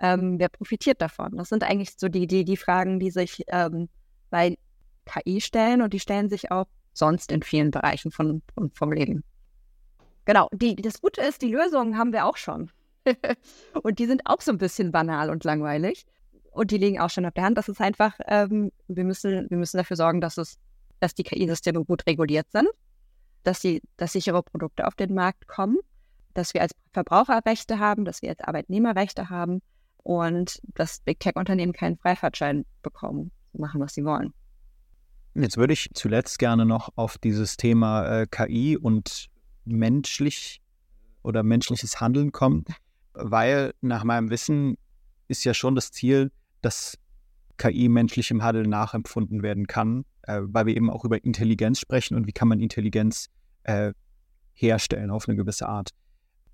Ähm, 0.00 0.38
wer 0.38 0.48
profitiert 0.48 1.00
davon? 1.00 1.36
Das 1.36 1.48
sind 1.48 1.62
eigentlich 1.62 1.94
so 1.96 2.08
die, 2.08 2.26
die, 2.26 2.44
die 2.44 2.56
Fragen, 2.56 2.98
die 2.98 3.10
sich 3.10 3.42
ähm, 3.48 3.88
bei 4.30 4.56
KI 5.06 5.40
stellen 5.40 5.82
und 5.82 5.92
die 5.92 6.00
stellen 6.00 6.28
sich 6.28 6.50
auch 6.50 6.66
sonst 6.92 7.30
in 7.30 7.42
vielen 7.42 7.70
Bereichen 7.70 8.10
von, 8.10 8.42
von 8.54 8.70
vom 8.70 8.92
Leben. 8.92 9.24
Genau, 10.24 10.48
die, 10.52 10.76
das 10.76 11.00
Gute 11.00 11.20
ist, 11.20 11.42
die 11.42 11.52
Lösungen 11.52 11.98
haben 11.98 12.12
wir 12.12 12.24
auch 12.24 12.36
schon. 12.36 12.70
und 13.82 13.98
die 13.98 14.06
sind 14.06 14.22
auch 14.24 14.40
so 14.40 14.52
ein 14.52 14.58
bisschen 14.58 14.90
banal 14.90 15.30
und 15.30 15.44
langweilig. 15.44 16.06
Und 16.50 16.70
die 16.70 16.78
liegen 16.78 17.00
auch 17.00 17.10
schon 17.10 17.26
auf 17.26 17.34
der 17.34 17.44
Hand. 17.44 17.58
Das 17.58 17.68
ist 17.68 17.80
einfach, 17.80 18.14
ähm, 18.26 18.70
wir, 18.88 19.04
müssen, 19.04 19.50
wir 19.50 19.56
müssen 19.56 19.76
dafür 19.76 19.96
sorgen, 19.96 20.20
dass, 20.20 20.38
es, 20.38 20.58
dass 21.04 21.14
die 21.14 21.22
KI-Systeme 21.22 21.84
gut 21.84 22.06
reguliert 22.06 22.46
sind 22.50 22.68
dass, 23.44 23.60
sie, 23.60 23.82
dass 23.96 24.12
sichere 24.12 24.42
Produkte 24.42 24.86
auf 24.86 24.94
den 24.94 25.14
Markt 25.14 25.46
kommen, 25.46 25.78
dass 26.32 26.54
wir 26.54 26.62
als 26.62 26.74
Verbraucherrechte 26.92 27.78
haben, 27.78 28.04
dass 28.04 28.22
wir 28.22 28.30
als 28.30 28.40
Arbeitnehmerrechte 28.40 29.30
haben 29.30 29.62
und 29.98 30.60
dass 30.74 31.00
Big 31.00 31.20
Tech-Unternehmen 31.20 31.72
keinen 31.72 31.96
Freifahrtschein 31.96 32.64
bekommen, 32.82 33.30
machen, 33.52 33.80
was 33.80 33.94
sie 33.94 34.04
wollen. 34.04 34.32
Jetzt 35.34 35.56
würde 35.56 35.72
ich 35.72 35.90
zuletzt 35.94 36.38
gerne 36.38 36.64
noch 36.64 36.90
auf 36.96 37.18
dieses 37.18 37.56
Thema 37.56 38.22
äh, 38.22 38.26
KI 38.26 38.76
und 38.76 39.28
menschlich 39.64 40.60
oder 41.22 41.42
menschliches 41.42 42.00
Handeln 42.00 42.32
kommen, 42.32 42.64
weil 43.12 43.72
nach 43.80 44.04
meinem 44.04 44.30
Wissen 44.30 44.76
ist 45.28 45.44
ja 45.44 45.54
schon 45.54 45.74
das 45.74 45.90
Ziel, 45.90 46.30
dass 46.60 46.98
KI 47.56 47.88
menschlichem 47.88 48.42
Handeln 48.42 48.68
nachempfunden 48.68 49.42
werden 49.42 49.66
kann 49.66 50.04
äh, 50.26 50.40
weil 50.44 50.66
wir 50.66 50.76
eben 50.76 50.90
auch 50.90 51.04
über 51.04 51.22
Intelligenz 51.24 51.80
sprechen 51.80 52.16
und 52.16 52.26
wie 52.26 52.32
kann 52.32 52.48
man 52.48 52.60
Intelligenz 52.60 53.28
äh, 53.64 53.92
herstellen 54.52 55.10
auf 55.10 55.28
eine 55.28 55.36
gewisse 55.36 55.68
Art. 55.68 55.90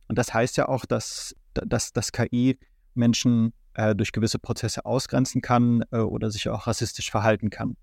Und 0.09 0.19
das 0.19 0.35
heißt 0.35 0.57
ja 0.57 0.69
auch, 0.69 0.85
dass, 0.87 1.35
dass, 1.55 1.93
dass 1.93 2.13
KI 2.13 2.59
Menschen 2.95 3.53
äh, 3.75 3.95
durch 3.95 4.13
gewisse 4.13 4.39
Prozesse 4.39 4.85
ausgrenzen 4.85 5.41
kann 5.41 5.85
äh, 5.93 5.99
oder 5.99 6.31
sich 6.31 6.49
auch 6.49 6.67
rassistisch 6.67 7.11
verhalten 7.11 7.51
kann. 7.51 7.77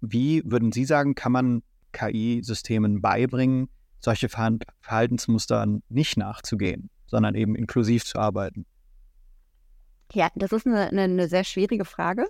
Wie 0.00 0.42
würden 0.44 0.72
Sie 0.72 0.84
sagen, 0.84 1.14
kann 1.14 1.32
man 1.32 1.62
KI-Systemen 1.92 3.00
beibringen, 3.00 3.68
solche 4.00 4.28
Verhaltensmuster 4.28 5.66
nicht 5.88 6.16
nachzugehen, 6.16 6.90
sondern 7.06 7.34
eben 7.34 7.54
inklusiv 7.54 8.04
zu 8.04 8.18
arbeiten? 8.18 8.66
Ja, 10.12 10.28
das 10.34 10.52
ist 10.52 10.66
eine, 10.66 10.88
eine, 10.88 11.02
eine 11.02 11.28
sehr 11.28 11.44
schwierige 11.44 11.84
Frage 11.84 12.26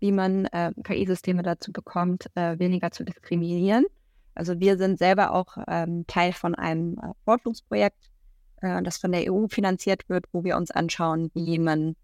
wie 0.00 0.12
man 0.12 0.46
äh, 0.46 0.72
KI-Systeme 0.84 1.42
dazu 1.42 1.72
bekommt, 1.72 2.26
äh, 2.34 2.58
weniger 2.58 2.90
zu 2.90 3.04
diskriminieren. 3.04 3.86
Also 4.34 4.60
wir 4.60 4.78
sind 4.78 4.98
selber 4.98 5.34
auch 5.34 5.56
ähm, 5.66 6.06
Teil 6.06 6.32
von 6.32 6.54
einem 6.54 6.98
äh, 6.98 7.12
Forschungsprojekt, 7.24 8.10
äh, 8.62 8.82
das 8.82 8.98
von 8.98 9.12
der 9.12 9.32
EU 9.32 9.48
finanziert 9.48 10.08
wird, 10.08 10.26
wo 10.32 10.44
wir 10.44 10.56
uns 10.56 10.70
anschauen, 10.70 11.30
wie 11.34 11.58
man 11.58 11.96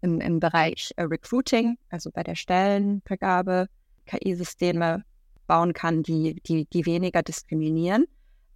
im, 0.00 0.20
im 0.20 0.40
Bereich 0.40 0.92
äh, 0.96 1.02
Recruiting, 1.02 1.78
also 1.90 2.10
bei 2.10 2.22
der 2.22 2.34
Stellenvergabe, 2.34 3.68
KI-Systeme 4.06 5.04
bauen 5.46 5.72
kann, 5.72 6.02
die, 6.02 6.40
die, 6.46 6.66
die 6.66 6.86
weniger 6.86 7.22
diskriminieren. 7.22 8.06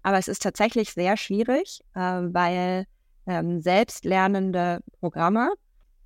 Aber 0.03 0.19
es 0.19 0.29
ist 0.29 0.43
tatsächlich 0.43 0.93
sehr 0.93 1.17
schwierig, 1.17 1.81
äh, 1.95 2.01
weil 2.01 2.87
ähm, 3.27 3.61
selbstlernende 3.61 4.81
Programme 5.01 5.53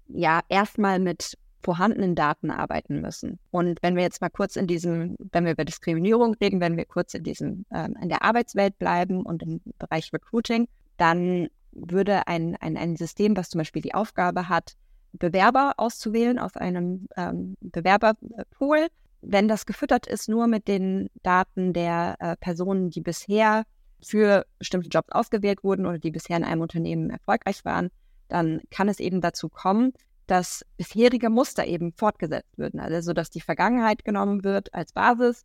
ja 0.08 0.40
erstmal 0.48 0.98
mit 0.98 1.36
vorhandenen 1.62 2.14
Daten 2.14 2.50
arbeiten 2.50 3.00
müssen. 3.00 3.38
Und 3.50 3.82
wenn 3.82 3.96
wir 3.96 4.02
jetzt 4.02 4.20
mal 4.20 4.30
kurz 4.30 4.56
in 4.56 4.66
diesem, 4.66 5.16
wenn 5.32 5.44
wir 5.44 5.52
über 5.52 5.64
Diskriminierung 5.64 6.34
reden, 6.34 6.60
wenn 6.60 6.76
wir 6.76 6.86
kurz 6.86 7.14
in 7.14 7.22
diesem, 7.22 7.66
ähm, 7.72 7.96
in 8.00 8.08
der 8.08 8.22
Arbeitswelt 8.22 8.78
bleiben 8.78 9.24
und 9.24 9.42
im 9.42 9.60
Bereich 9.78 10.12
Recruiting, 10.12 10.68
dann 10.96 11.48
würde 11.72 12.26
ein, 12.26 12.56
ein, 12.56 12.76
ein 12.76 12.96
System, 12.96 13.36
was 13.36 13.50
zum 13.50 13.58
Beispiel 13.58 13.82
die 13.82 13.94
Aufgabe 13.94 14.48
hat, 14.48 14.74
Bewerber 15.12 15.74
auszuwählen 15.76 16.38
aus 16.38 16.56
einem 16.56 17.08
ähm, 17.16 17.56
Bewerberpool, 17.60 18.86
wenn 19.22 19.48
das 19.48 19.66
gefüttert 19.66 20.06
ist 20.06 20.28
nur 20.28 20.46
mit 20.46 20.68
den 20.68 21.10
Daten 21.22 21.72
der 21.72 22.16
äh, 22.20 22.36
Personen, 22.36 22.90
die 22.90 23.00
bisher 23.00 23.64
für 24.02 24.46
bestimmte 24.58 24.88
Jobs 24.88 25.10
ausgewählt 25.12 25.62
wurden 25.62 25.84
oder 25.84 25.98
die 25.98 26.10
bisher 26.10 26.36
in 26.36 26.44
einem 26.44 26.62
Unternehmen 26.62 27.10
erfolgreich 27.10 27.64
waren, 27.64 27.90
dann 28.28 28.62
kann 28.70 28.88
es 28.88 29.00
eben 29.00 29.20
dazu 29.20 29.48
kommen, 29.48 29.92
dass 30.30 30.64
bisherige 30.76 31.28
Muster 31.28 31.66
eben 31.66 31.92
fortgesetzt 31.92 32.56
würden. 32.56 32.78
Also 32.78 33.12
dass 33.12 33.30
die 33.30 33.40
Vergangenheit 33.40 34.04
genommen 34.04 34.44
wird 34.44 34.72
als 34.72 34.92
Basis, 34.92 35.44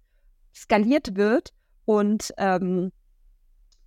skaliert 0.53 1.15
wird 1.15 1.53
und 1.85 2.31
ähm, 2.37 2.91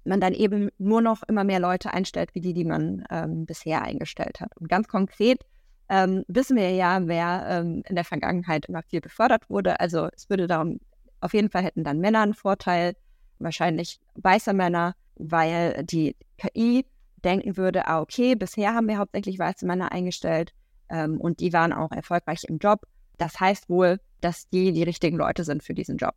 man 0.04 0.20
dann 0.20 0.32
eben 0.32 0.70
nur 0.78 1.00
noch 1.00 1.22
immer 1.22 1.44
mehr 1.44 1.60
Leute 1.60 1.94
einstellt, 1.94 2.34
wie 2.34 2.40
die, 2.40 2.52
die 2.52 2.64
man 2.64 3.04
ähm, 3.10 3.46
bisher 3.46 3.82
eingestellt 3.82 4.40
hat. 4.40 4.56
Und 4.56 4.68
ganz 4.68 4.88
konkret 4.88 5.44
ähm, 5.88 6.24
wissen 6.26 6.56
wir 6.56 6.70
ja, 6.72 7.06
wer 7.06 7.46
ähm, 7.48 7.82
in 7.88 7.94
der 7.94 8.04
Vergangenheit 8.04 8.66
immer 8.66 8.82
viel 8.82 9.00
befördert 9.00 9.48
wurde. 9.48 9.78
Also 9.78 10.08
es 10.16 10.28
würde 10.28 10.48
darum, 10.48 10.80
auf 11.20 11.32
jeden 11.32 11.50
Fall 11.50 11.62
hätten 11.62 11.84
dann 11.84 12.00
Männer 12.00 12.22
einen 12.22 12.34
Vorteil, 12.34 12.96
wahrscheinlich 13.38 14.00
weiße 14.16 14.52
Männer, 14.52 14.96
weil 15.14 15.84
die 15.84 16.16
KI 16.38 16.86
denken 17.24 17.56
würde, 17.56 17.86
ah, 17.86 18.00
okay, 18.00 18.34
bisher 18.34 18.74
haben 18.74 18.88
wir 18.88 18.98
hauptsächlich 18.98 19.38
weiße 19.38 19.64
Männer 19.64 19.92
eingestellt, 19.92 20.52
ähm, 20.90 21.20
und 21.20 21.40
die 21.40 21.52
waren 21.52 21.72
auch 21.72 21.90
erfolgreich 21.92 22.44
im 22.44 22.58
Job. 22.58 22.80
Das 23.18 23.40
heißt 23.40 23.68
wohl, 23.68 23.98
dass 24.20 24.48
die 24.48 24.72
die 24.72 24.82
richtigen 24.82 25.16
Leute 25.16 25.44
sind 25.44 25.62
für 25.62 25.74
diesen 25.74 25.96
Job. 25.96 26.14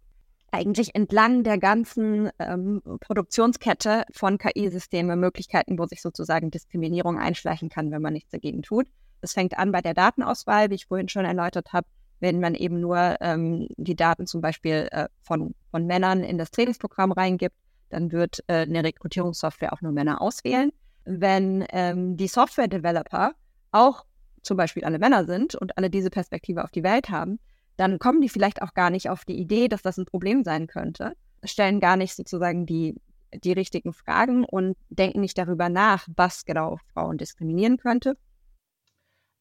Eigentlich 0.52 0.96
entlang 0.96 1.44
der 1.44 1.58
ganzen 1.58 2.30
ähm, 2.40 2.82
Produktionskette 3.00 4.04
von 4.12 4.38
KI-Systemen 4.38 5.20
Möglichkeiten, 5.20 5.80
wo 5.80 5.86
sich 5.86 6.02
sozusagen 6.02 6.52
Diskriminierung 6.52 7.18
einschleichen 7.18 7.70
kann, 7.70 7.92
wenn 7.92 8.02
man 8.02 8.14
nichts 8.14 8.32
dagegen 8.32 8.62
tut. 8.62 8.88
Es 9.22 9.34
fängt 9.34 9.58
an 9.58 9.72
bei 9.72 9.82
der 9.82 9.94
Datenauswahl, 9.94 10.70
wie 10.70 10.76
ich 10.76 10.88
vorhin 10.88 11.08
schon 11.08 11.26
erläutert 11.26 11.72
habe, 11.72 11.88
wenn 12.20 12.40
man 12.40 12.56
eben 12.56 12.80
nur 12.80 13.18
ähm, 13.22 13.68
die 13.78 13.96
Daten 13.96 14.28
zum 14.28 14.42
Beispiel 14.42 14.88
äh, 14.92 15.08
von, 15.22 15.56
von 15.72 15.86
Männern 15.86 16.24
in 16.24 16.38
das 16.38 16.52
Trainingsprogramm 16.52 17.12
reingibt, 17.12 17.56
dann 17.90 18.12
wird 18.12 18.44
äh, 18.48 18.62
eine 18.62 18.84
Rekrutierungssoftware 18.84 19.74
auch 19.74 19.82
nur 19.82 19.92
Männer 19.92 20.22
auswählen. 20.22 20.72
Wenn 21.06 21.66
ähm, 21.72 22.18
die 22.18 22.28
Software-Developer 22.28 23.34
auch 23.72 24.06
zum 24.42 24.58
Beispiel 24.58 24.84
alle 24.84 25.00
Männer 25.00 25.26
sind 25.26 25.56
und 25.56 25.78
alle 25.78 25.90
diese 25.90 26.10
Perspektive 26.10 26.64
auf 26.64 26.72
die 26.72 26.84
Welt 26.84 27.10
haben, 27.10 27.40
dann 27.78 28.00
kommen 28.00 28.22
die 28.22 28.30
vielleicht 28.30 28.62
auch 28.62 28.74
gar 28.74 28.90
nicht 28.90 29.10
auf 29.10 29.26
die 29.26 29.40
Idee, 29.40 29.68
dass 29.68 29.82
das 29.82 29.98
ein 29.98 30.06
Problem 30.06 30.44
sein 30.44 30.68
könnte, 30.68 31.14
stellen 31.44 31.80
gar 31.80 31.98
nicht 31.98 32.16
sozusagen 32.16 32.66
die, 32.66 32.96
die 33.34 33.54
richtigen 33.54 33.94
Fragen 33.94 34.46
und 34.46 34.78
denken 34.90 35.22
nicht 35.22 35.38
darüber 35.38 35.70
nach, 35.70 36.08
was 36.16 36.46
genau 36.46 36.78
Frauen 36.94 37.18
diskriminieren 37.18 37.78
könnte. 37.78 38.18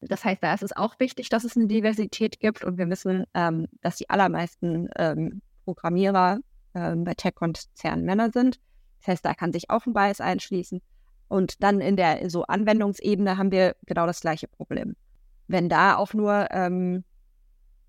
Das 0.01 0.25
heißt, 0.25 0.41
da 0.41 0.53
ist 0.53 0.63
es 0.63 0.75
auch 0.75 0.99
wichtig, 0.99 1.29
dass 1.29 1.43
es 1.43 1.55
eine 1.55 1.67
Diversität 1.67 2.39
gibt 2.39 2.63
und 2.63 2.77
wir 2.77 2.89
wissen, 2.89 3.25
ähm, 3.35 3.67
dass 3.81 3.97
die 3.97 4.09
allermeisten 4.09 4.89
ähm, 4.95 5.41
Programmierer 5.65 6.39
äh, 6.73 6.95
bei 6.95 7.13
Tech-Konzernen 7.13 8.03
Männer 8.03 8.31
sind. 8.31 8.59
Das 8.99 9.07
heißt, 9.09 9.25
da 9.25 9.33
kann 9.35 9.53
sich 9.53 9.69
auch 9.69 9.85
ein 9.85 9.93
Bias 9.93 10.19
einschließen. 10.19 10.81
Und 11.31 11.63
dann 11.63 11.79
in 11.79 11.95
der 11.95 12.29
so 12.29 12.43
Anwendungsebene 12.43 13.37
haben 13.37 13.53
wir 13.53 13.77
genau 13.85 14.05
das 14.05 14.19
gleiche 14.19 14.49
Problem. 14.49 14.97
Wenn 15.47 15.69
da 15.69 15.95
auch 15.95 16.13
nur 16.13 16.49
ähm, 16.51 17.05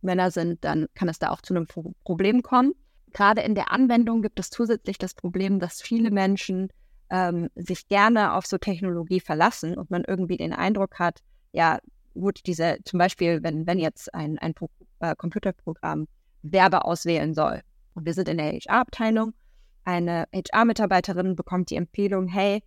Männer 0.00 0.30
sind, 0.30 0.64
dann 0.64 0.86
kann 0.94 1.08
es 1.08 1.18
da 1.18 1.30
auch 1.30 1.40
zu 1.40 1.52
einem 1.52 1.66
Problem 1.66 2.44
kommen. 2.44 2.72
Gerade 3.12 3.40
in 3.40 3.56
der 3.56 3.72
Anwendung 3.72 4.22
gibt 4.22 4.38
es 4.38 4.50
zusätzlich 4.50 4.96
das 4.96 5.14
Problem, 5.14 5.58
dass 5.58 5.82
viele 5.82 6.12
Menschen 6.12 6.68
ähm, 7.10 7.48
sich 7.56 7.88
gerne 7.88 8.34
auf 8.34 8.46
so 8.46 8.58
Technologie 8.58 9.18
verlassen 9.18 9.76
und 9.76 9.90
man 9.90 10.04
irgendwie 10.06 10.36
den 10.36 10.52
Eindruck 10.52 11.00
hat, 11.00 11.18
ja, 11.50 11.80
gut, 12.14 12.46
diese, 12.46 12.76
zum 12.84 13.00
Beispiel, 13.00 13.42
wenn, 13.42 13.66
wenn 13.66 13.80
jetzt 13.80 14.14
ein, 14.14 14.38
ein 14.38 14.54
Pro 14.54 14.70
äh, 15.00 15.16
Computerprogramm 15.16 16.06
Werbe 16.42 16.84
auswählen 16.84 17.34
soll 17.34 17.62
und 17.94 18.06
wir 18.06 18.14
sind 18.14 18.28
in 18.28 18.38
der 18.38 18.52
HR-Abteilung, 18.52 19.34
eine 19.82 20.26
HR-Mitarbeiterin 20.32 21.34
bekommt 21.34 21.70
die 21.70 21.76
Empfehlung, 21.76 22.28
hey, 22.28 22.62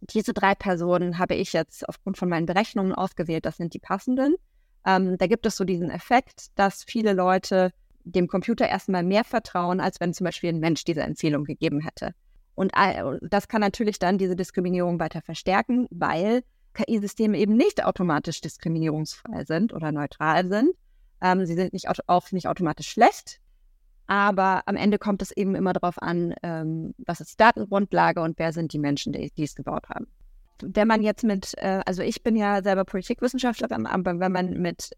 diese 0.00 0.32
drei 0.32 0.54
Personen 0.54 1.18
habe 1.18 1.34
ich 1.34 1.52
jetzt 1.52 1.88
aufgrund 1.88 2.16
von 2.18 2.28
meinen 2.28 2.46
Berechnungen 2.46 2.92
ausgewählt, 2.92 3.46
das 3.46 3.56
sind 3.56 3.74
die 3.74 3.78
passenden. 3.78 4.36
Ähm, 4.86 5.18
da 5.18 5.26
gibt 5.26 5.46
es 5.46 5.56
so 5.56 5.64
diesen 5.64 5.90
Effekt, 5.90 6.46
dass 6.54 6.84
viele 6.84 7.12
Leute 7.12 7.72
dem 8.04 8.26
Computer 8.26 8.66
erstmal 8.68 9.02
mehr 9.02 9.24
vertrauen, 9.24 9.80
als 9.80 10.00
wenn 10.00 10.14
zum 10.14 10.24
Beispiel 10.24 10.50
ein 10.50 10.60
Mensch 10.60 10.84
diese 10.84 11.02
Empfehlung 11.02 11.44
gegeben 11.44 11.80
hätte. 11.80 12.12
Und 12.54 12.72
das 13.22 13.46
kann 13.48 13.60
natürlich 13.60 13.98
dann 13.98 14.18
diese 14.18 14.34
Diskriminierung 14.34 14.98
weiter 14.98 15.22
verstärken, 15.22 15.86
weil 15.90 16.42
KI-Systeme 16.74 17.38
eben 17.38 17.56
nicht 17.56 17.84
automatisch 17.84 18.40
diskriminierungsfrei 18.40 19.44
sind 19.44 19.72
oder 19.72 19.92
neutral 19.92 20.48
sind. 20.48 20.70
Ähm, 21.20 21.46
sie 21.46 21.54
sind 21.54 21.72
nicht, 21.72 21.88
auch 21.88 22.32
nicht 22.32 22.48
automatisch 22.48 22.88
schlecht, 22.88 23.40
aber 24.08 24.62
am 24.64 24.76
Ende 24.76 24.98
kommt 24.98 25.20
es 25.20 25.30
eben 25.30 25.54
immer 25.54 25.74
darauf 25.74 26.00
an, 26.02 26.34
ähm, 26.42 26.94
was 27.06 27.20
ist 27.20 27.32
die 27.32 27.36
Datengrundlage 27.36 28.22
und 28.22 28.38
wer 28.38 28.52
sind 28.54 28.72
die 28.72 28.78
Menschen, 28.78 29.12
die, 29.12 29.30
die 29.36 29.44
es 29.44 29.54
gebaut 29.54 29.90
haben. 29.90 30.08
Wenn 30.62 30.88
man 30.88 31.02
jetzt 31.02 31.24
mit, 31.24 31.52
äh, 31.58 31.82
also 31.84 32.02
ich 32.02 32.22
bin 32.22 32.34
ja 32.34 32.62
selber 32.62 32.84
Politikwissenschaftlerin, 32.84 33.86
aber 33.86 34.18
wenn 34.18 34.32
man 34.32 34.54
mit 34.54 34.92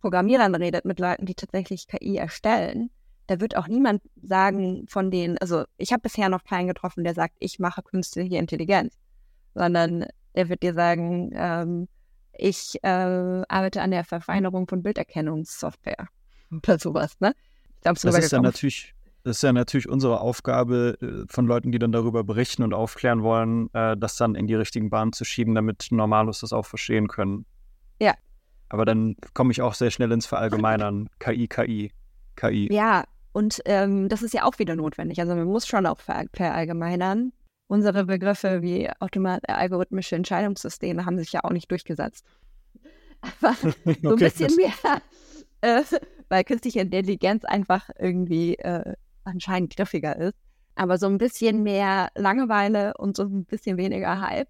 Programmierern 0.00 0.54
redet, 0.54 0.84
mit 0.84 1.00
Leuten, 1.00 1.26
die 1.26 1.34
tatsächlich 1.34 1.88
KI 1.88 2.16
erstellen, 2.16 2.90
da 3.26 3.40
wird 3.40 3.56
auch 3.56 3.66
niemand 3.66 4.02
sagen 4.22 4.86
von 4.88 5.10
denen, 5.10 5.36
also 5.38 5.64
ich 5.76 5.92
habe 5.92 6.02
bisher 6.02 6.28
noch 6.28 6.44
keinen 6.44 6.68
getroffen, 6.68 7.02
der 7.02 7.14
sagt, 7.14 7.34
ich 7.40 7.58
mache 7.58 7.82
künstliche 7.82 8.36
Intelligenz, 8.36 8.96
sondern 9.52 10.06
der 10.36 10.48
wird 10.48 10.62
dir 10.62 10.74
sagen, 10.74 11.30
ähm, 11.34 11.88
ich 12.34 12.78
äh, 12.84 12.88
arbeite 13.48 13.82
an 13.82 13.90
der 13.90 14.04
Verfeinerung 14.04 14.68
von 14.68 14.82
Bilderkennungssoftware 14.82 16.08
oder 16.52 16.78
sowas, 16.78 17.18
ne? 17.18 17.34
Das 17.82 18.04
ist 18.04 18.32
ja 18.32 18.40
natürlich, 18.40 18.94
das 19.24 19.36
ist 19.36 19.42
ja 19.42 19.52
natürlich 19.52 19.88
unsere 19.88 20.20
Aufgabe 20.20 20.96
äh, 21.00 21.32
von 21.32 21.46
Leuten, 21.46 21.72
die 21.72 21.78
dann 21.78 21.92
darüber 21.92 22.24
berichten 22.24 22.62
und 22.62 22.74
aufklären 22.74 23.22
wollen, 23.22 23.72
äh, 23.74 23.96
das 23.96 24.16
dann 24.16 24.34
in 24.34 24.46
die 24.46 24.54
richtigen 24.54 24.90
Bahnen 24.90 25.12
zu 25.12 25.24
schieben, 25.24 25.54
damit 25.54 25.88
Normalos 25.90 26.40
das 26.40 26.52
auch 26.52 26.66
verstehen 26.66 27.08
können. 27.08 27.44
Ja. 28.00 28.14
Aber 28.68 28.84
dann 28.84 29.16
komme 29.34 29.52
ich 29.52 29.62
auch 29.62 29.74
sehr 29.74 29.90
schnell 29.90 30.10
ins 30.12 30.26
Verallgemeinern. 30.26 31.08
KI, 31.18 31.46
KI, 31.46 31.92
KI. 32.36 32.72
Ja, 32.72 33.04
und 33.32 33.60
ähm, 33.64 34.08
das 34.08 34.22
ist 34.22 34.34
ja 34.34 34.44
auch 34.44 34.58
wieder 34.58 34.76
notwendig. 34.76 35.20
Also 35.20 35.34
man 35.34 35.44
muss 35.44 35.66
schon 35.66 35.86
auch 35.86 36.00
verallgemeinern. 36.00 37.32
Unsere 37.66 38.04
Begriffe 38.04 38.60
wie 38.62 38.90
Automat 39.00 39.42
äh, 39.48 39.52
algorithmische 39.52 40.16
Entscheidungssysteme 40.16 41.06
haben 41.06 41.18
sich 41.18 41.32
ja 41.32 41.40
auch 41.44 41.50
nicht 41.50 41.70
durchgesetzt. 41.70 42.26
Aber 43.40 43.54
so 43.62 43.68
ein 43.84 44.06
okay, 44.06 44.24
bisschen 44.24 44.54
mehr 44.56 45.00
äh, 45.62 45.82
weil 46.32 46.44
künstliche 46.44 46.80
Intelligenz 46.80 47.44
einfach 47.44 47.90
irgendwie 47.98 48.54
äh, 48.54 48.94
anscheinend 49.22 49.76
griffiger 49.76 50.16
ist. 50.16 50.34
Aber 50.74 50.96
so 50.96 51.04
ein 51.04 51.18
bisschen 51.18 51.62
mehr 51.62 52.08
Langeweile 52.14 52.94
und 52.96 53.18
so 53.18 53.24
ein 53.24 53.44
bisschen 53.44 53.76
weniger 53.76 54.18
Hype 54.18 54.48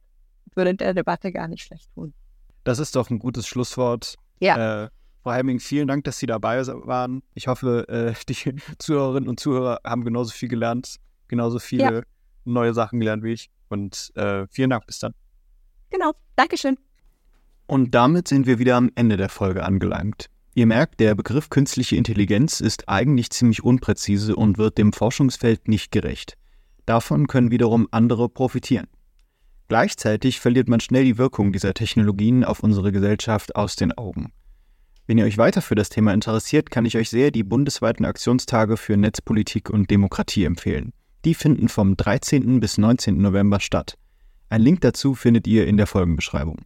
würde 0.55 0.77
der 0.77 0.95
Debatte 0.95 1.33
gar 1.33 1.49
nicht 1.49 1.65
schlecht 1.65 1.93
tun. 1.93 2.15
Das 2.63 2.79
ist 2.79 2.95
doch 2.95 3.11
ein 3.11 3.19
gutes 3.19 3.49
Schlusswort. 3.49 4.15
Ja. 4.39 4.85
Äh, 4.85 4.91
Frau 5.25 5.33
Hemming, 5.33 5.59
vielen 5.59 5.89
Dank, 5.89 6.05
dass 6.05 6.21
Sie 6.21 6.27
dabei 6.27 6.65
waren. 6.65 7.25
Ich 7.35 7.49
hoffe, 7.49 7.89
äh, 7.89 8.15
die 8.29 8.55
Zuhörerinnen 8.79 9.29
und 9.29 9.41
Zuhörer 9.41 9.81
haben 9.85 10.05
genauso 10.05 10.31
viel 10.33 10.49
gelernt, 10.49 11.01
genauso 11.27 11.59
viele 11.59 11.83
ja. 11.83 12.03
neue 12.45 12.75
Sachen 12.75 13.01
gelernt 13.01 13.25
wie 13.25 13.33
ich. 13.33 13.51
Und 13.71 14.13
äh, 14.15 14.47
vielen 14.53 14.71
Dank, 14.71 14.87
bis 14.87 15.01
dann. 15.01 15.15
Genau, 15.91 16.13
Dankeschön. 16.37 16.79
Und 17.67 17.93
damit 17.93 18.29
sind 18.29 18.47
wir 18.47 18.61
wieder 18.61 18.77
am 18.77 18.93
Ende 18.95 19.17
der 19.17 19.29
Folge 19.29 19.65
angelangt. 19.65 20.29
Ihr 20.55 20.67
merkt, 20.67 21.01
der 21.01 21.15
Begriff 21.15 21.49
künstliche 21.49 21.97
Intelligenz 21.97 22.61
ist 22.61 22.89
eigentlich 22.89 23.31
ziemlich 23.31 23.65
unpräzise 23.65 24.37
und 24.37 24.59
wird 24.59 24.77
dem 24.77 24.93
Forschungsfeld 24.93 25.67
nicht 25.67 25.93
gerecht. 25.93 26.37
Davon 26.85 27.27
können 27.27 27.51
wiederum 27.51 27.89
andere 27.91 28.29
profitieren. 28.29 28.87
Gleichzeitig 29.69 30.41
verliert 30.41 30.69
man 30.69 30.81
schnell 30.81 31.05
die 31.05 31.17
Wirkung 31.17 31.53
dieser 31.53 31.73
Technologien 31.73 32.45
auf 32.45 32.63
unsere 32.63 32.93
Gesellschaft 32.93 33.57
aus 33.57 33.77
den 33.77 33.93
Augen. 33.93 34.33
Wenn 35.07 35.17
ihr 35.17 35.25
euch 35.25 35.39
weiter 35.39 35.63
für 35.63 35.75
das 35.75 35.89
Thema 35.89 36.13
interessiert, 36.13 36.71
kann 36.71 36.85
ich 36.85 36.99
euch 36.99 37.09
sehr 37.09 37.31
die 37.31 37.45
bundesweiten 37.45 38.05
Aktionstage 38.05 38.77
für 38.77 38.99
Netzpolitik 38.99 39.71
und 39.71 39.91
Demokratie 39.91 40.45
empfehlen. 40.45 40.93
Die 41.25 41.35
finden 41.35 41.69
vom 41.69 41.97
13. 41.97 42.61
bis 42.61 42.77
19. 42.77 43.17
November 43.17 43.59
statt. 43.59 43.97
Ein 44.51 44.61
Link 44.61 44.83
dazu 44.83 45.15
findet 45.15 45.47
ihr 45.47 45.67
in 45.67 45.79
der 45.79 45.87
Folgenbeschreibung. 45.87 46.59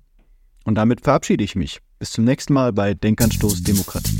Und 0.64 0.74
damit 0.74 1.02
verabschiede 1.02 1.44
ich 1.44 1.54
mich. 1.54 1.80
Bis 1.98 2.10
zum 2.10 2.24
nächsten 2.24 2.52
Mal 2.52 2.74
bei 2.74 2.92
Denkanstoß 2.92 3.62
Demokratie. 3.62 4.18